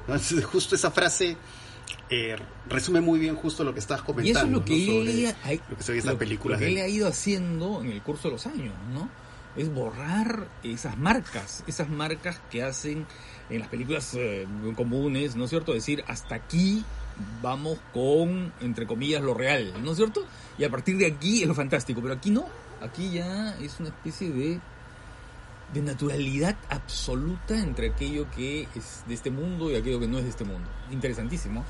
[0.08, 0.14] ¿no?
[0.14, 1.36] Entonces, justo esa frase
[2.10, 2.36] eh,
[2.68, 4.38] resume muy bien justo lo que estás y comentando.
[4.38, 5.10] eso es lo que, ¿no?
[5.10, 5.82] él, ha- lo que
[6.18, 6.58] películas.
[6.58, 9.08] que él ha ido haciendo en el curso de los años, ¿no?
[9.56, 13.06] Es borrar esas marcas, esas marcas que hacen
[13.50, 15.72] en las películas eh, comunes, ¿no es cierto?
[15.74, 16.84] Decir, hasta aquí
[17.42, 20.24] vamos con, entre comillas, lo real, ¿no es cierto?
[20.58, 22.46] Y a partir de aquí es lo fantástico, pero aquí no,
[22.80, 24.60] aquí ya es una especie de
[25.74, 30.24] de naturalidad absoluta entre aquello que es de este mundo y aquello que no es
[30.24, 30.68] de este mundo.
[30.90, 31.64] Interesantísimo.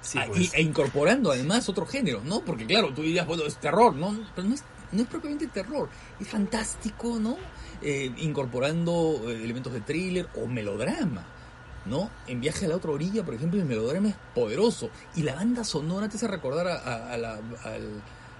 [0.00, 0.52] Sí, Ah, pues.
[0.54, 2.40] e incorporando además otro género, ¿no?
[2.40, 4.18] Porque claro, tú dirías, bueno, es terror, ¿no?
[4.34, 5.88] Pero no es, no es propiamente terror,
[6.20, 7.36] es fantástico, ¿no?
[7.80, 11.24] Eh, incorporando eh, elementos de thriller o melodrama,
[11.86, 12.10] ¿no?
[12.26, 14.90] En Viaje a la otra orilla, por ejemplo, el melodrama es poderoso.
[15.16, 17.40] Y la banda sonora te hace recordar a, la,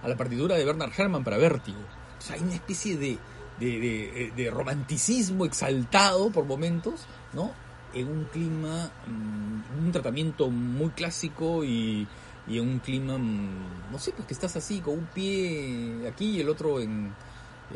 [0.02, 1.78] a la partitura de Bernard Herrmann para Vértigo.
[2.18, 3.18] O sea, hay una especie de,
[3.58, 7.50] de, de- de romanticismo exaltado por momentos, ¿no?
[7.94, 12.06] En un clima, mm, un tratamiento muy clásico y,
[12.46, 16.36] y en un clima, mm, no sé, pues que estás así, con un pie aquí
[16.36, 17.12] y el otro en,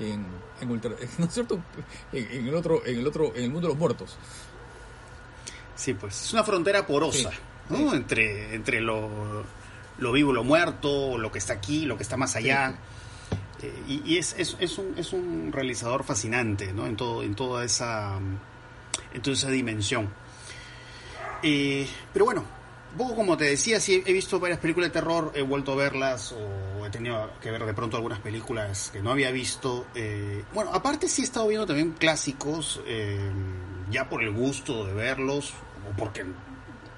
[0.00, 0.26] en,
[0.61, 1.61] en ultra- ¿no es cierto?
[2.12, 4.16] En, en el otro, en el otro, en el mundo de los muertos.
[5.74, 7.37] Sí, pues es una frontera porosa, Sí,
[7.70, 7.90] ¿no?
[7.90, 7.96] sí.
[7.96, 9.44] Entre, entre lo,
[9.98, 12.79] lo vivo, lo muerto, lo que está aquí, lo que está más allá.
[13.62, 16.87] Eh, y y es, es, es, un, es un realizador fascinante, ¿no?
[16.87, 18.18] En, todo, en toda esa
[19.12, 20.09] en toda esa dimensión.
[21.42, 22.44] Eh, pero bueno,
[22.97, 26.33] poco como te decía, sí he visto varias películas de terror, he vuelto a verlas
[26.33, 29.87] o he tenido que ver de pronto algunas películas que no había visto.
[29.95, 33.31] Eh, bueno, aparte sí he estado viendo también clásicos, eh,
[33.91, 35.53] ya por el gusto de verlos,
[35.89, 36.25] o porque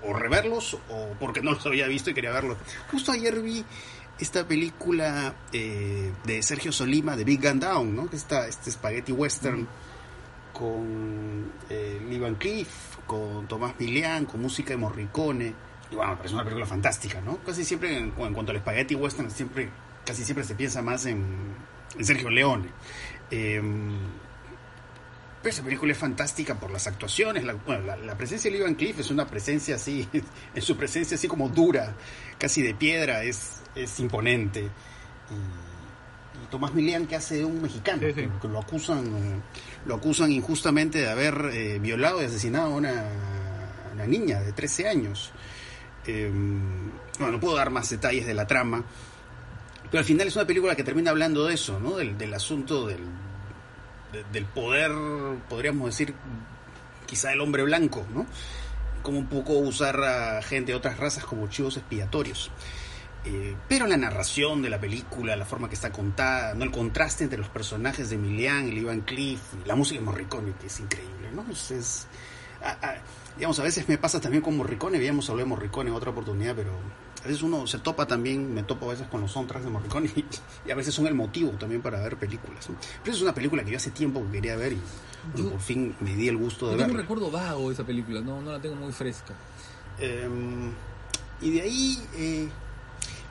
[0.02, 2.56] o reverlos, o porque no los había visto y quería verlos.
[2.90, 3.64] Justo ayer vi
[4.18, 8.10] esta película eh, de Sergio Solima, de Big Gun Down, ¿no?
[8.10, 9.66] Que está este spaghetti western
[10.52, 12.36] con eh, Lee Van
[13.06, 15.67] con Tomás Milian, con música de Morricone.
[15.90, 17.38] Y bueno, me parece una película fantástica, ¿no?
[17.38, 19.70] Casi siempre, en, en cuanto al spaghetti western, siempre,
[20.04, 21.24] casi siempre se piensa más en,
[21.98, 22.68] en Sergio Leone.
[23.30, 23.62] Eh,
[25.42, 27.44] pero esa película es fantástica por las actuaciones.
[27.44, 30.08] La, bueno, la, la presencia de Lee Van Cleef es una presencia así,
[30.54, 31.94] en su presencia así como dura,
[32.38, 34.62] casi de piedra, es, es imponente.
[35.30, 38.28] Y, y Tomás Milian que hace de un mexicano, Sí, sí.
[38.42, 39.42] que- lo acusan,
[39.86, 43.04] lo acusan injustamente de haber eh, violado y asesinado a una,
[43.94, 45.30] una niña de 13 años.
[46.06, 46.30] Eh,
[47.18, 48.84] bueno, no puedo dar más detalles de la trama,
[49.90, 51.96] pero al final es una película que termina hablando de eso, ¿no?
[51.96, 53.00] Del, del asunto del,
[54.12, 54.90] de- del poder,
[55.48, 56.14] podríamos decir,
[57.06, 58.26] quizá el hombre blanco, ¿no?
[59.02, 62.50] Como un poco usar a gente de otras razas como chivos expiatorios.
[63.24, 66.64] Eh, pero la narración de la película, la forma que está contada, ¿no?
[66.64, 70.52] el contraste entre los personajes de Emilian y Lee Van Cleef, la música de Morricone,
[70.60, 71.44] que es increíble, ¿no?
[71.50, 72.06] Es-
[72.62, 72.96] a- a-
[73.36, 76.54] digamos, a veces me pasa también con Morricone, habíamos hablado de Morricone en otra oportunidad,
[76.56, 76.70] pero
[77.22, 80.10] a veces uno se topa también, me topo a veces con los soundtracks de Morricone
[80.16, 80.24] y,
[80.66, 82.68] y a veces son el motivo también para ver películas.
[82.70, 82.76] ¿no?
[83.04, 84.76] Pero es una película que yo hace tiempo que quería ver y
[85.32, 87.74] bueno, Yo- por fin me di el gusto de Yo tengo un recuerdo vago de
[87.74, 89.34] esa película, no, no la tengo muy fresca.
[90.00, 90.28] Eh,
[91.40, 92.48] y de ahí eh,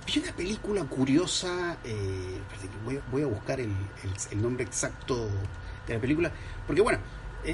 [0.06, 2.40] vi una película curiosa, eh,
[2.86, 3.68] voy, a- voy a buscar el,
[4.04, 5.30] el- el nombre exacto
[5.88, 6.32] de la película,
[6.66, 7.00] porque bueno,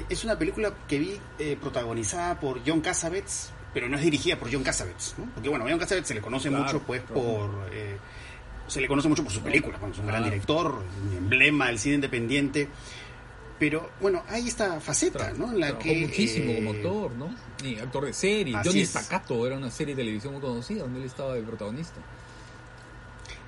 [0.08, 4.52] es una película que vi eh, protagonizada por John Cassavetes, pero no es dirigida por
[4.52, 5.26] John Cassavetes, ¿no?
[5.34, 7.14] porque bueno, a John Cassavetes se le conoce Claro, mucho pues claro.
[7.22, 7.68] por...
[7.72, 7.96] eh,
[8.66, 11.78] se le conoce mucho por sus películas, bueno, es un gran director, un emblema del
[11.78, 12.68] cine independiente,
[13.58, 15.52] pero bueno, hay esta faceta, ¿no?
[15.52, 16.00] En la Trabajó que...
[16.06, 17.34] muchísimo eh, como actor, ¿no?
[17.62, 18.56] Y actor de serie.
[18.56, 18.88] así Johnny es.
[18.90, 22.00] Staccato era una serie de televisión muy conocida donde él estaba de protagonista.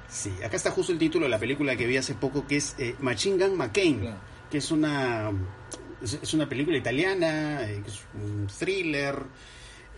[0.09, 2.75] Sí, acá está justo el título de la película que vi hace poco, que es
[2.79, 4.17] eh, Machine Gun McCain, Claro.
[4.51, 5.31] que es una,
[6.03, 9.17] es, una película italiana, eh, es un thriller,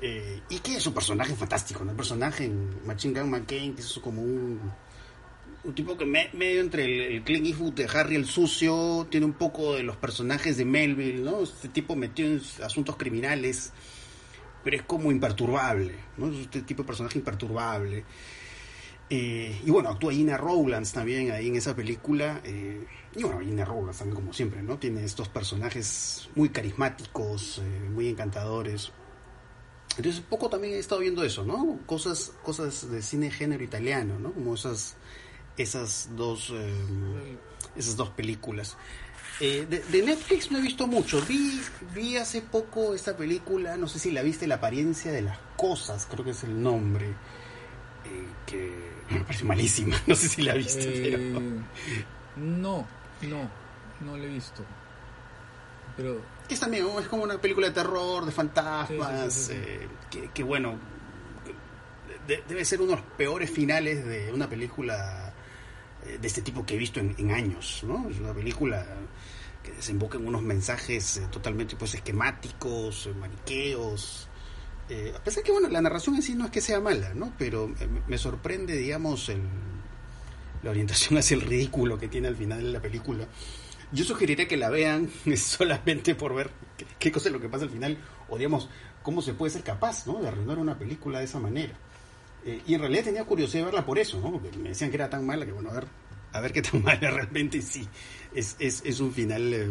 [0.01, 1.91] eh, y que es un personaje fantástico, ¿no?
[1.91, 4.61] El personaje en Machine Gun McCain, que es como un,
[5.65, 9.27] un tipo que me- medio entre el, el Clint Eastwood de Harry el Sucio, tiene
[9.27, 11.43] un poco de los personajes de Melville, ¿no?
[11.43, 13.73] Este tipo metido en asuntos criminales,
[14.63, 16.29] pero es como imperturbable, ¿no?
[16.31, 18.05] Es este tipo de personaje imperturbable.
[19.11, 22.41] Eh, y bueno, actúa Gina Rowlands también ahí en esa película.
[22.45, 24.79] eh, y bueno, Gina Rowlands también como siempre, ¿no?
[24.79, 28.93] Tiene estos personajes muy carismáticos, eh, muy encantadores.
[29.97, 31.81] Entonces, poco también he estado viendo eso, ¿no?
[31.87, 34.33] Cosas, cosas de cine género italiano, ¿no?
[34.33, 34.97] Como esas,
[35.57, 37.39] esas dos, eh,
[37.77, 38.77] esas dos películas.
[39.41, 41.21] Eh, de, de Netflix no he visto mucho.
[41.27, 41.61] Vi,
[41.95, 46.07] vi hace poco esta película, no sé si la viste, La apariencia de las cosas,
[46.11, 47.17] creo que es el nombre.
[48.05, 49.97] eh, que me parece malísima.
[50.07, 50.83] No sé si la viste,
[51.15, 51.41] Eh, pero.
[52.47, 52.87] No,
[53.23, 53.51] no,
[54.01, 54.65] no lo he visto.
[55.97, 59.55] Pero es también es como una película de terror, de fantasmas, Sí, sí, sí, sí,
[59.55, 59.69] sí.
[59.85, 60.79] eh, que, que, bueno,
[62.27, 65.33] de- debe ser uno de los peores finales de una película
[66.07, 68.09] eh, de este tipo que he visto en, en años, ¿no?
[68.09, 68.87] Es una película
[69.63, 74.28] que desemboca en unos mensajes eh, totalmente pues esquemáticos, maniqueos.
[74.89, 77.33] Eh, a pesar que, bueno, la narración en sí no es que sea mala, ¿no?
[77.39, 77.73] Pero
[78.07, 79.43] me- sorprende, digamos, el,
[80.63, 83.27] la orientación hacia el ridículo que tiene al final de la película.
[83.93, 87.65] Yo sugeriría que la vean solamente por ver qué, qué cosa es lo que pasa
[87.65, 87.99] al final,
[88.29, 88.69] o digamos,
[89.03, 90.21] cómo se puede ser capaz ¿no?
[90.21, 91.75] de arruinar una película de esa manera.
[92.45, 94.33] Eh, y en realidad tenía curiosidad de verla por eso, ¿no?
[94.33, 95.87] porque me decían que era tan mala que, bueno, a ver,
[96.33, 97.89] a ver qué tan mala realmente sí.
[98.35, 99.69] Es, es, es un final eh,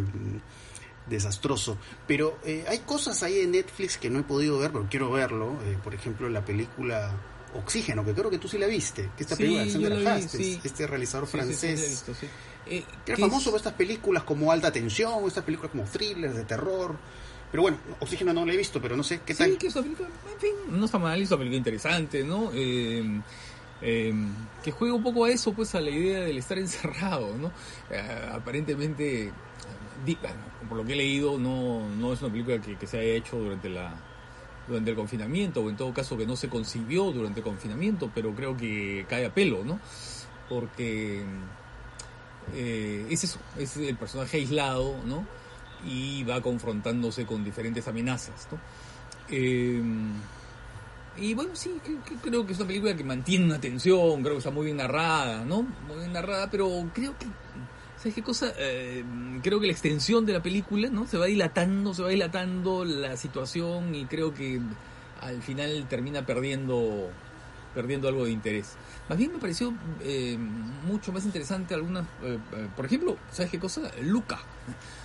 [1.10, 1.78] desastroso.
[2.08, 5.54] Pero eh, hay cosas ahí en Netflix que no he podido ver, pero quiero verlo.
[5.66, 7.12] Eh, por ejemplo, la película
[7.56, 9.72] Oxígeno, que creo que tú sí la viste, que esta Sí, película de
[10.04, 10.60] Alexander vi, sí.
[10.64, 11.80] este realizador sí, sí, sí, francés.
[11.80, 12.28] sí, visto, sí.
[12.68, 13.50] Eh, Que era ¿qué famoso es?
[13.52, 16.98] por estas películas como Alta Tensión, estas películas como thrillers de terror.
[17.50, 19.58] Pero bueno, Oxígeno no la he visto, pero no sé qué Sí, tal.
[19.58, 22.52] que es una película, en fin, no está mal, es una película interesante, ¿no?
[22.54, 23.22] Eh,
[23.82, 24.14] eh,
[24.62, 27.52] que juega un poco a eso, pues a la idea del estar encerrado, ¿no?
[27.90, 29.32] Eh, aparentemente,
[30.68, 33.70] por lo que he leído, no, no es una película que, se haya hecho durante
[33.70, 33.96] la
[34.68, 38.36] durante el confinamiento, o en todo caso que no se concibió durante el confinamiento, pero
[38.36, 39.80] creo que cae a pelo, ¿no?
[40.50, 41.24] Porque
[42.54, 45.26] eh, es eso, es el personaje aislado, ¿no?
[45.86, 48.60] Y va confrontándose con diferentes amenazas, ¿no?
[49.30, 49.82] Eh,
[51.20, 51.74] y bueno, sí,
[52.22, 55.44] creo que es una película que mantiene una tensión, creo que está muy bien narrada,
[55.44, 55.64] ¿no?
[55.88, 57.26] Muy bien narrada, pero creo que,
[57.98, 58.54] ¿sabes qué cosa?
[58.58, 59.04] Eh,
[59.44, 61.08] creo que la extensión de la película, ¿no?
[61.08, 64.62] Se va dilatando, se va dilatando la situación y creo que
[65.22, 67.10] al final termina perdiendo
[67.78, 68.76] perdiendo algo de interés.
[69.08, 70.36] Más bien me pareció eh,
[70.88, 73.92] mucho más interesante algunas, eh, eh, por ejemplo, ¿sabes qué cosa?
[74.02, 74.40] Luca,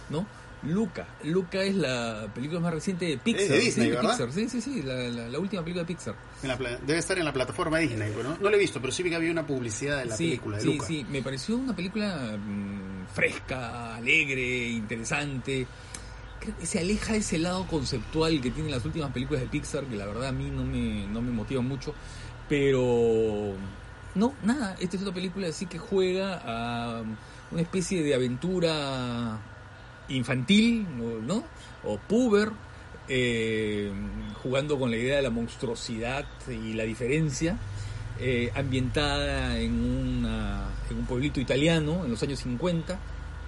[0.08, 0.26] ¿no?
[0.64, 1.06] Luca.
[1.24, 3.48] Luca es la película más reciente de Pixar.
[3.48, 3.96] De Disney, sí.
[4.00, 4.32] Pixar.
[4.32, 6.14] Sí, sí, sí, la, la- la última película de Pixar.
[6.42, 8.80] En la pla- debe estar en la plataforma Disney, pero no, no la he visto,
[8.80, 10.86] pero sí vi que había una publicidad de la sí, película de sí, Luca.
[10.86, 15.66] sí, me pareció una película mm, fresca, alegre, interesante.
[16.40, 19.84] Creo que se aleja de ese lado conceptual que tienen las últimas películas de Pixar,
[19.84, 21.94] que la verdad a mí no me, no me motiva mucho.
[22.48, 23.54] Pero
[24.14, 27.02] no, nada, esta es una película así que juega a
[27.50, 29.38] una especie de aventura
[30.12, 30.86] infantil,
[31.26, 31.44] ¿no?
[31.84, 32.50] O puber,
[33.08, 33.90] eh,
[34.42, 37.58] jugando con la idea de la monstruosidad y la diferencia,
[38.20, 42.98] eh, ambientada en, una, en un pueblito italiano en los años 50,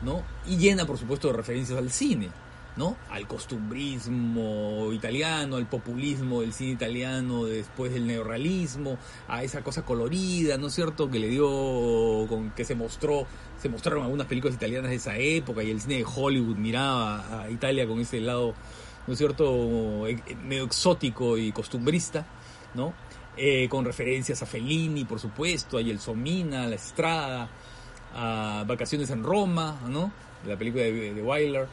[0.03, 0.23] ¿no?
[0.47, 2.31] Y llena, por supuesto, de referencias al cine,
[2.77, 2.97] ¿no?
[3.11, 8.99] Al costumbrismo italiano, al populismo del cine italiano después del neorrealismo,
[9.29, 11.11] a esa cosa colorida, ¿no es cierto?
[11.11, 13.27] Que le dio, con que se mostró,
[13.61, 17.51] se mostraron algunas películas italianas de esa época y el cine de Hollywood miraba a
[17.51, 18.55] Italia con ese lado,
[19.07, 20.07] ¿no es cierto?
[20.07, 22.27] E- medio exótico y costumbrista,
[22.75, 22.93] ¿no?
[23.37, 27.49] eh, con referencias a Fellini, por supuesto, a Yelsomina, a La Estrada,
[28.15, 30.13] a Vacaciones en Roma, ¿no?
[30.47, 31.67] La película de, de Wyler.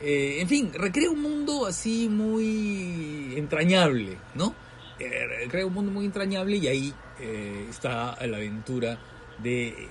[0.00, 4.54] Eh, en fin, recrea un mundo así muy entrañable, ¿no?
[4.98, 8.98] Eh, crea un mundo muy entrañable y ahí eh, está la aventura
[9.42, 9.88] de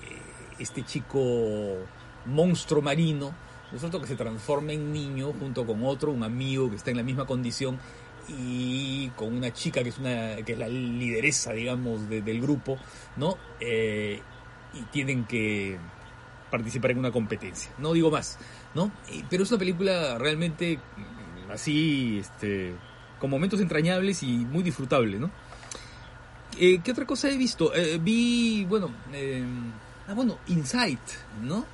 [0.58, 1.76] este chico
[2.24, 3.34] monstruo marino,
[3.70, 4.00] ¿no es cierto?
[4.00, 7.26] Que se transforma en niño junto con otro, un amigo que está en la misma
[7.26, 7.78] condición
[8.28, 12.78] y con una chica que es una que es la lideresa, digamos, de- del grupo,
[13.16, 13.36] ¿no?
[13.60, 14.20] Eh,
[14.74, 15.78] y tienen que
[16.50, 17.70] participar en una competencia.
[17.78, 18.38] No digo más,
[18.76, 18.92] ¿no?
[19.08, 22.74] Eh, Pero es una película realmente mm, así, este,
[23.18, 25.30] con momentos entrañables y muy disfrutable, ¿no?
[26.58, 27.74] Eh, ¿Qué otra cosa he visto?
[27.74, 29.44] Eh, vi, bueno, eh,
[30.08, 30.98] ah, bueno, Inside,
[31.42, 31.64] ¿no?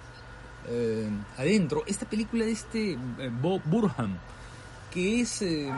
[0.69, 2.97] Eh, adentro, esta película de este
[3.41, 4.17] Bob Burham,
[4.93, 5.69] que es eh,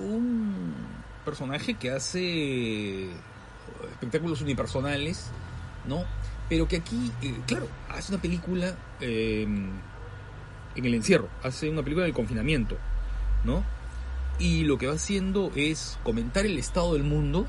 [0.00, 0.74] un
[1.24, 3.10] personaje que hace
[3.92, 5.26] espectáculos unipersonales,
[5.86, 6.04] ¿no?
[6.48, 7.12] Pero que aquí,
[7.46, 8.74] claro, hace una película
[10.74, 12.76] en el encierro, hace una película del confinamiento,
[13.44, 13.64] ¿no?
[14.38, 17.46] Y lo que va haciendo es comentar el estado del mundo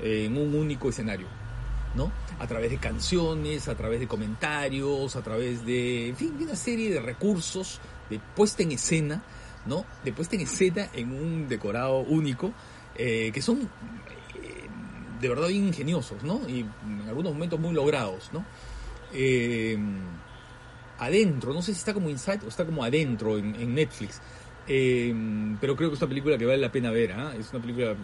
[0.00, 1.28] en un único escenario,
[1.94, 2.10] ¿no?
[2.38, 6.56] A través de canciones, a través de comentarios, a través de, en fin, de una
[6.56, 9.22] serie de recursos de puesta en escena,
[9.66, 9.84] ¿no?
[10.04, 12.52] De puesta en escena en un decorado único,
[12.96, 14.68] eh, que son eh,
[15.20, 16.40] de verdad ingeniosos, ¿no?
[16.48, 18.44] Y en algunos momentos muy logrados, ¿no?
[19.12, 19.78] Eh,
[20.98, 24.20] adentro, no sé si está como Inside o está como adentro en, en Netflix,
[24.66, 25.14] eh,
[25.60, 27.34] pero creo que es una película que vale la pena ver, ¿ah?
[27.38, 27.94] Es una película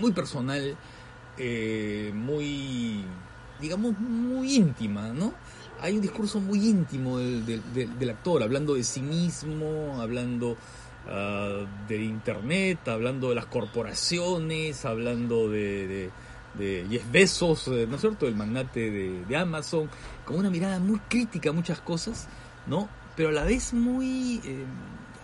[0.00, 0.76] muy personal,
[1.38, 3.04] eh, muy,
[3.60, 5.32] digamos, muy íntima, ¿no?
[5.80, 7.44] Hay un discurso muy íntimo del,
[7.74, 10.56] del- del- actor, hablando de sí mismo, hablando
[11.06, 16.10] ah, de internet, hablando de las corporaciones, hablando de,
[16.58, 19.88] de Jeff Bezos, eh, ¿no es cierto?, el magnate de, Amazon,
[20.24, 22.28] con una mirada muy crítica a muchas cosas,
[22.66, 22.88] ¿no?
[23.14, 24.64] Pero a la vez muy, eh,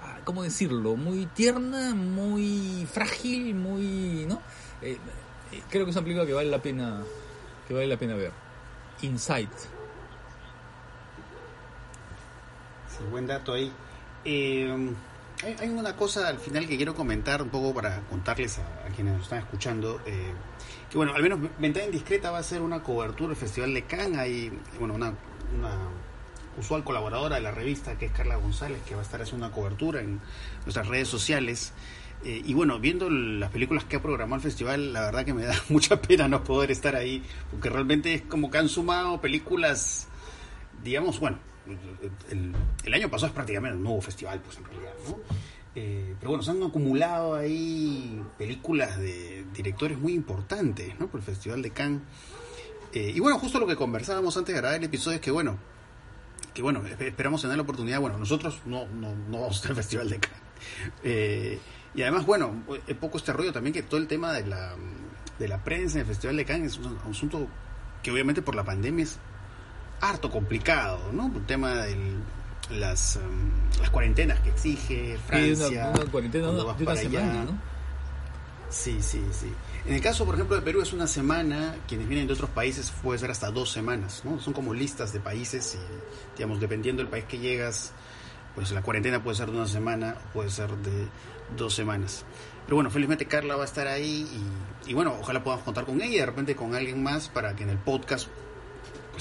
[0.02, 4.40] ah, ¿cómo decirlo?, muy tierna, muy frágil, muy, ¿no?
[4.82, 4.98] Eh,
[5.70, 7.02] creo que es una película que vale la pena,
[7.66, 8.32] que vale la pena ver.
[9.02, 9.50] Insight.
[12.88, 13.72] Sí, buen dato ahí.
[14.24, 19.22] Hay, una cosa al final que quiero comentar un poco para contarles a, quienes nos
[19.24, 20.00] están escuchando.
[20.92, 24.18] Que bueno, al menos Ventana Indiscreta va a ser una cobertura del Festival de Cannes.
[24.18, 25.14] Hay, bueno, una,
[25.58, 25.88] una
[26.58, 29.54] usual colaboradora de la revista que es Carla González, que va a estar haciendo una
[29.54, 30.20] cobertura en
[30.66, 31.72] nuestras redes sociales.
[32.26, 35.44] Eh, y bueno, viendo las películas que ha programado el festival, la verdad que me
[35.46, 40.08] da mucha pena no poder estar ahí, porque realmente es como que han sumado películas,
[40.84, 41.38] digamos, bueno,
[42.30, 42.52] el,
[42.84, 45.16] el año pasado es prácticamente un nuevo festival, pues en realidad, ¿no?
[45.74, 51.06] Eh, pero bueno, se han acumulado ahí películas de directores muy importantes, ¿no?
[51.08, 52.02] Por el Festival de Cannes.
[52.92, 55.56] Eh, y bueno, justo lo que conversábamos antes de grabar el episodio es que bueno,
[56.52, 59.70] que bueno, esp- esperamos tener la oportunidad, bueno, nosotros no, no, no vamos a estar
[59.70, 60.40] en el Festival de Cannes.
[61.02, 61.58] Eh,
[61.94, 64.74] y además, bueno, es poco este rollo también que todo el tema de la,
[65.38, 67.46] de la prensa en el Festival de Cannes es un asunto
[68.02, 69.18] que obviamente por la pandemia es
[70.02, 71.32] harto complicado, ¿no?
[71.34, 71.96] El tema de
[72.72, 73.50] las, em,
[73.80, 75.68] las cuarentenas que exige Francia.
[75.68, 77.72] Sí, una, una cuarentena de una semana, ¿no?
[78.72, 79.52] Sí, sí, sí.
[79.84, 82.90] En el caso, por ejemplo, de Perú es una semana, quienes vienen de otros países
[83.02, 84.40] puede ser hasta dos semanas, ¿no?
[84.40, 87.92] Son como listas de países y, digamos, dependiendo del país que llegas,
[88.54, 91.06] pues la cuarentena puede ser de una semana o puede ser de
[91.56, 92.24] dos semanas.
[92.64, 94.26] Pero bueno, felizmente Carla va a estar ahí
[94.86, 97.54] y, y bueno, ojalá podamos contar con ella y de repente con alguien más para
[97.54, 98.28] que en el podcast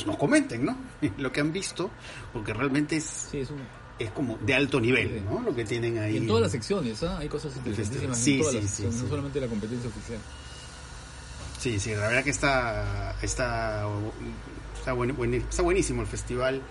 [0.03, 0.77] pues nos comenten, ¿no?
[1.17, 1.89] Lo que han visto,
[2.33, 3.59] porque realmente es, Sí, es un,
[3.99, 5.23] es como de alto nivel.
[5.25, 5.41] ¿no?
[5.41, 6.15] Lo que tienen ahí.
[6.15, 7.17] y en todas las secciones, ¿ah?
[7.19, 9.03] Hay cosas interesantísimas Sí, en todas sí, las sí, secciones, sí.
[9.03, 10.19] no solamente la competencia oficial.
[11.59, 13.85] Sí, sí, la verdad que está está
[14.79, 16.61] está, buen- buen- está buenísimo el festival,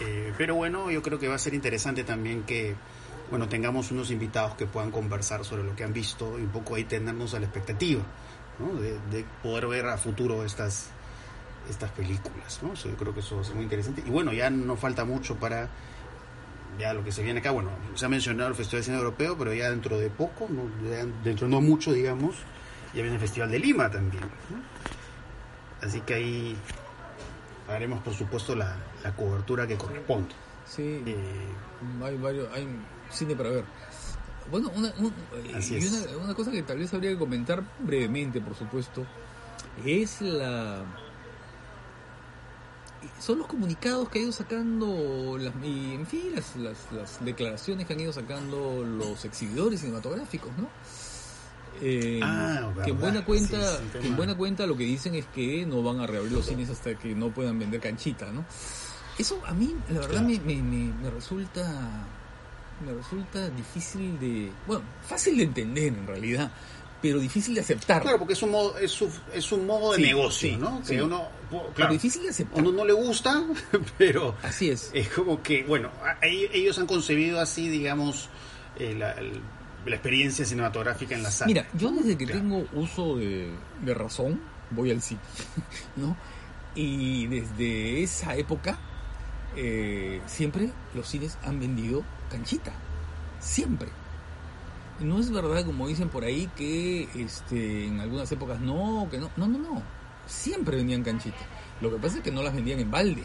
[0.00, 2.74] eh, pero bueno, yo creo que va a ser interesante también que
[3.30, 6.74] bueno tengamos unos invitados que puedan conversar sobre lo que han visto y un poco
[6.74, 8.02] ahí tenernos a la expectativa,
[8.58, 8.80] ¿no?
[8.80, 10.88] de, de poder ver a futuro estas
[11.72, 12.72] estas películas, ¿no?
[12.74, 15.68] Eso yo creo que eso ser muy interesante y bueno ya no falta mucho para
[16.78, 19.36] ya lo que se viene acá, bueno, se ha mencionado el Festival de Cine Europeo,
[19.36, 20.62] pero ya dentro de poco, ¿no?
[20.88, 22.36] Ya dentro de no mucho, digamos,
[22.94, 24.22] ya viene el Festival de Lima también.
[24.22, 25.86] ¿no?
[25.86, 26.56] Así que ahí
[27.68, 30.34] haremos, por supuesto, la, la cobertura que corresponde.
[30.66, 31.16] Sí, Eh,
[32.04, 32.66] hay varios, hay
[33.10, 33.64] cine para ver.
[34.50, 35.12] Bueno, una, un-
[35.54, 35.92] Así y es.
[35.92, 39.04] una, una cosa que tal vez habría que comentar brevemente, por supuesto,
[39.84, 40.84] es la
[43.20, 47.86] son los comunicados que ha ido sacando las, y en fin las, las, las declaraciones
[47.86, 50.68] que han ido sacando los exhibidores cinematográficos, ¿no?
[51.80, 55.26] Eh, Ah, que en buena cuenta, Sí, que en buena cuenta lo que dicen es
[55.26, 58.44] que no van a reabrir los cines hasta que no puedan vender canchita, ¿no?
[59.18, 60.26] Eso a mí, la verdad, Claro.
[60.26, 62.06] me, me, me- me resulta
[62.86, 66.50] me resulta difícil de, bueno, fácil de entender en realidad,
[67.02, 68.00] pero difícil de aceptar.
[68.00, 70.80] Claro, porque es un modo, es un, es un modo de Sí, negocio, sí, ¿no?
[70.80, 71.00] Que sí.
[71.00, 72.62] uno, pero claro, difícil de a aceptar.
[72.62, 73.44] uno no le gusta,
[73.98, 74.90] pero Así es.
[74.94, 75.90] es como que, bueno,
[76.22, 78.28] ellos han concebido así, digamos,
[78.78, 79.14] eh, la,
[79.92, 81.48] experiencia cinematográfica en la sala.
[81.48, 82.40] Mira, yo desde que Claro.
[82.40, 83.50] tengo uso de,
[83.84, 84.40] de razón
[84.70, 85.20] voy al cine,
[85.96, 86.16] ¿no?
[86.76, 88.78] Y desde esa época
[89.56, 92.72] eh, siempre los cines han vendido canchita,
[93.40, 93.88] siempre.
[95.00, 99.30] No es verdad como dicen por ahí que este, en algunas épocas no, que no,
[99.36, 99.82] no, no, no,
[100.26, 101.36] siempre vendían canchita.
[101.80, 103.24] Lo que pasa es que no las vendían en balde,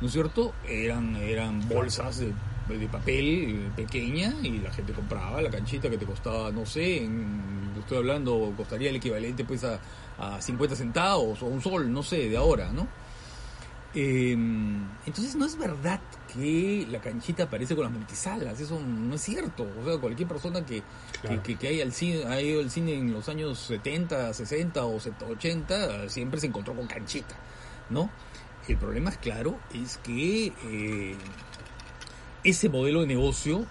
[0.00, 0.52] ¿no es cierto?
[0.68, 2.32] Eran, eran bolsas de,
[2.76, 3.26] de papel
[3.66, 7.98] eh, pequeña y la gente compraba la canchita que te costaba, no sé, en- estoy
[7.98, 9.78] hablando, costaría el equivalente pues a,
[10.18, 12.86] a 50 centavos o un sol, no sé, de ahora, ¿no?
[13.94, 16.00] Eh, entonces no es verdad
[16.34, 19.66] que la canchita aparece con las multisalas, eso no es cierto.
[19.80, 20.82] O sea, cualquier persona que,
[21.22, 21.42] Claro.
[21.42, 24.84] que, que, que haya, al cine, ha ido al cine en los años 70, 60
[24.84, 24.98] o
[25.30, 27.34] 80 siempre se encontró con canchita,
[27.90, 28.10] ¿no?
[28.68, 31.14] El problema es claro, es que eh,
[32.42, 33.64] ese modelo de negocio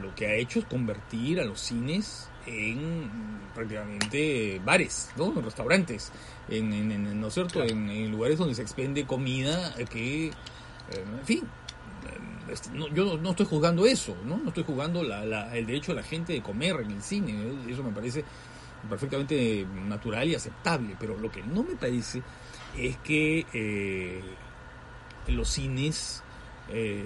[0.00, 3.10] lo que ha hecho es convertir a los cines en
[3.54, 5.26] prácticamente bares, ¿no?
[5.36, 6.10] En restaurantes,
[6.48, 7.54] en, en- en- ¿no es cierto?
[7.54, 7.68] Claro.
[7.70, 10.32] En, en lugares donde se expende comida que, eh,
[11.20, 11.42] en fin,
[12.72, 14.36] no- yo no, estoy juzgando eso, ¿no?
[14.38, 17.32] No estoy juzgando la- la- el derecho de la gente de comer en el cine,
[17.32, 17.54] ¿eh?
[17.70, 18.24] eso me parece
[18.88, 22.22] perfectamente natural y aceptable, pero lo que no me parece
[22.76, 24.22] es que eh,
[25.28, 26.22] los cines
[26.70, 27.04] eh,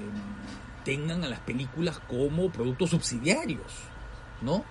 [0.84, 3.72] tengan a las películas como productos subsidiarios,
[4.43, 4.64] ¿no?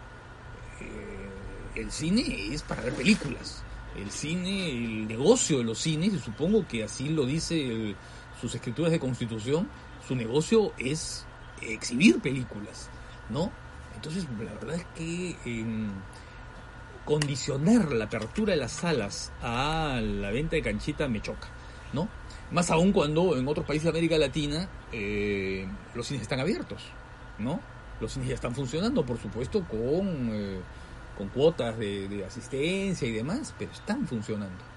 [1.76, 3.64] El cine es para ver películas.
[3.96, 7.96] El cine, el negocio de los cines, y supongo que así lo dice el-
[8.42, 9.70] sus escrituras de constitución,
[10.06, 11.26] su negocio es
[11.62, 12.90] exhibir películas,
[13.30, 13.52] ¿no?
[13.96, 15.92] Entonces, la verdad es que em,
[17.06, 21.50] condicionar la apertura de las salas a la venta de canchita me choca,
[21.94, 22.10] ¿no?
[22.50, 26.84] Más aún cuando en otros países de América Latina eh, los cines están abiertos,
[27.38, 27.60] ¿no?
[28.00, 30.60] Los cines ya están funcionando, por supuesto, con, eh,
[31.16, 34.71] con cuotas de, de asistencia y demás, pero están funcionando.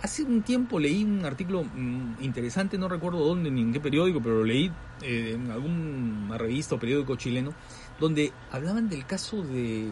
[0.00, 4.20] Hace un tiempo leí un artículo mm, interesante, no recuerdo dónde ni en qué periódico,
[4.22, 4.70] pero lo leí
[5.02, 7.52] eh, en alguna revista o periódico chileno,
[7.98, 9.90] donde hablaban del caso de,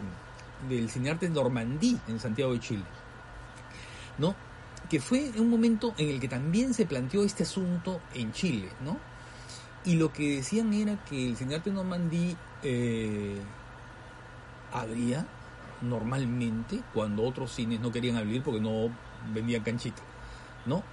[0.69, 2.83] del cinearte Normandí en Santiago de Chile.
[4.17, 4.33] ¿No?
[4.89, 8.97] Que fue un momento en el que también se planteó este asunto en Chile, ¿no?
[9.83, 13.37] Y lo que decían era que el cinearte Normandí eh,
[14.71, 15.25] abría
[15.81, 18.89] normalmente cuando otros cines no querían abrir porque no
[19.33, 20.01] vendían canchita,
[20.65, 20.83] ¿no?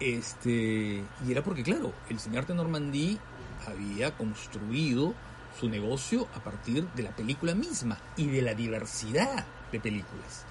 [0.00, 3.18] Este, y era porque, claro, el cinearte Normandí
[3.66, 5.14] había construido
[5.58, 10.44] su negocio a partir de la película misma y de la diversidad de películas.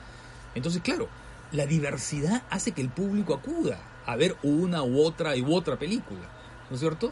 [0.53, 1.07] Entonces, claro,
[1.51, 5.77] la diversidad hace que el público acuda a ver una u otra y u otra
[5.77, 6.27] película,
[6.69, 7.11] ¿no es cierto?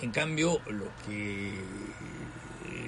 [0.00, 1.52] En cambio, lo que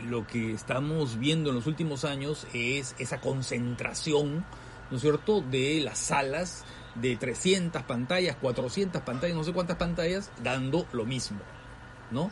[0.09, 4.45] lo que estamos viendo en los últimos años es esa concentración,
[4.91, 6.65] ¿no es cierto?, de las salas
[6.95, 11.41] de 300 pantallas, 400 pantallas, no sé cuántas pantallas, dando lo mismo,
[12.11, 12.31] ¿no?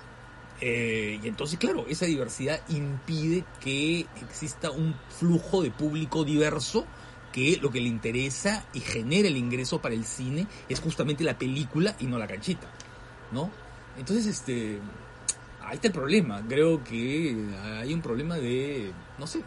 [0.61, 6.87] Eh, y entonces, claro, esa diversidad impide que exista un flujo de público diverso
[7.33, 11.37] que lo que le interesa y genera el ingreso para el cine es justamente la
[11.37, 12.69] película y no la canchita,
[13.33, 13.51] ¿no?
[13.99, 14.79] Entonces, este,
[15.61, 16.43] ahí está el problema.
[16.47, 17.37] Creo que
[17.81, 19.43] hay un problema de, no sé,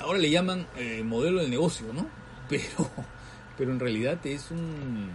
[0.00, 2.06] ahora le llaman eh, modelo de negocio, ¿no?
[2.48, 2.90] Pero,
[3.56, 5.08] pero en realidad es un,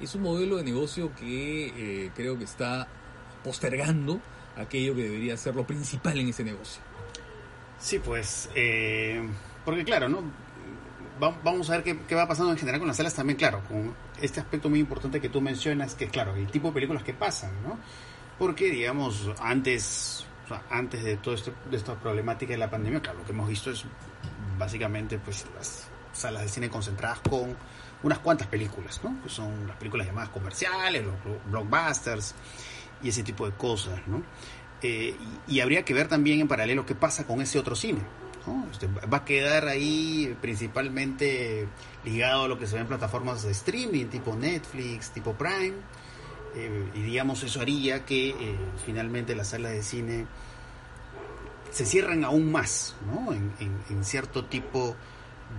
[0.00, 1.66] es un modelo de negocio que
[2.06, 2.86] eh, creo que está
[3.42, 4.20] postergando
[4.56, 6.80] aquello que debería ser lo principal en ese negocio.
[7.80, 9.20] Sí, pues, eh,
[9.64, 10.22] porque claro, ¿no?
[11.20, 13.62] Va- vamos a ver qué, qué va pasando en general con las salas también, claro,
[13.66, 17.02] con este aspecto muy importante que tú mencionas, que es claro, el tipo de películas
[17.02, 17.78] que pasan, ¿no?
[18.38, 20.24] Porque, digamos, antes,
[20.70, 23.70] antes de todo esto, de esta problemática de la pandemia, claro, lo que hemos visto
[23.70, 23.84] es
[24.58, 27.56] básicamente, pues, las salas de cine concentradas con
[28.02, 29.22] unas cuantas películas, ¿no?
[29.22, 32.34] Que son las películas llamadas comerciales, los blo- blockbusters
[33.02, 34.22] y ese tipo de cosas, ¿no?
[34.82, 35.16] Eh,
[35.48, 38.00] y, y habría que ver también en paralelo qué pasa con ese otro cine.
[38.46, 38.66] ¿no?
[38.70, 41.68] Este, va a quedar ahí principalmente
[42.04, 45.74] ligado a lo que se ve en plataformas de streaming, tipo Netflix, tipo Prime.
[46.58, 50.26] Eh, y digamos, eso haría que eh, finalmente las salas de cine
[51.70, 53.32] se cierran aún más ¿no?
[53.32, 54.96] en, cierto tipo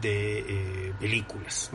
[0.02, 1.72] de eh, películas.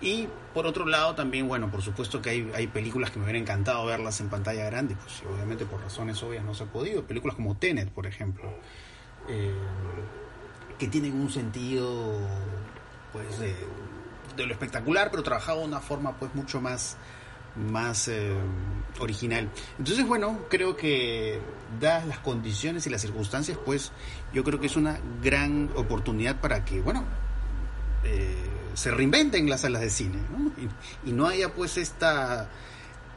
[0.00, 3.38] Y por otro lado también, bueno, por supuesto que hay, hay películas que me hubiera
[3.38, 7.02] encantado verlas en pantalla grande, pues obviamente por razones obvias no se ha podido.
[7.04, 8.50] Películas como Tenet, por ejemplo,
[10.78, 12.18] que tienen un sentido
[13.12, 13.54] pues de,
[14.36, 16.98] de, lo espectacular, pero trabajado de una forma pues mucho más
[17.56, 18.34] más eh,
[18.98, 19.50] original.
[19.78, 21.40] Entonces, bueno, creo que
[21.80, 23.92] dadas las condiciones y las circunstancias, pues
[24.32, 27.04] yo creo que es una gran oportunidad para que, bueno,
[28.04, 28.34] eh,
[28.74, 30.52] se reinventen las salas de cine ¿no?
[31.04, 32.48] Y, no haya pues esta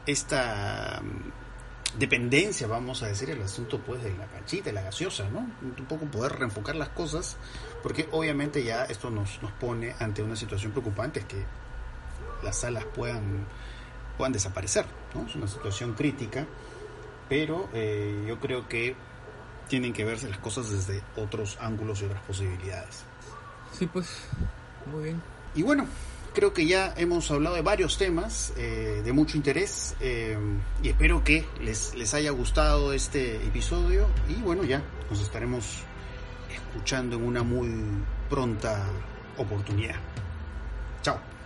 [0.06, 5.28] esta mm, dependencia vamos a decir el asunto pues de la canchita, de la gaseosa,
[5.28, 5.40] ¿no?
[5.60, 7.36] Un poco poder reenfocar las cosas
[7.82, 11.44] porque obviamente ya esto nos, nos pone ante una situación preocupante es que
[12.42, 13.46] las salas puedan
[14.20, 15.26] puedan desaparecer, ¿no?
[15.26, 16.46] Es una situación crítica,
[17.30, 18.94] pero eh, yo creo que
[19.66, 23.04] tienen que verse las cosas desde otros ángulos y otras posibilidades.
[23.72, 24.08] Sí, pues,
[24.92, 25.22] muy bien.
[25.54, 25.86] Y bueno,
[26.34, 30.36] creo que ya hemos hablado de varios temas eh, de mucho interés eh,
[30.82, 35.64] y espero que les, les haya gustado este episodio y bueno, ya nos estaremos
[36.54, 37.70] escuchando en una muy
[38.28, 38.84] pronta
[39.38, 39.96] oportunidad.
[41.00, 41.39] Chao.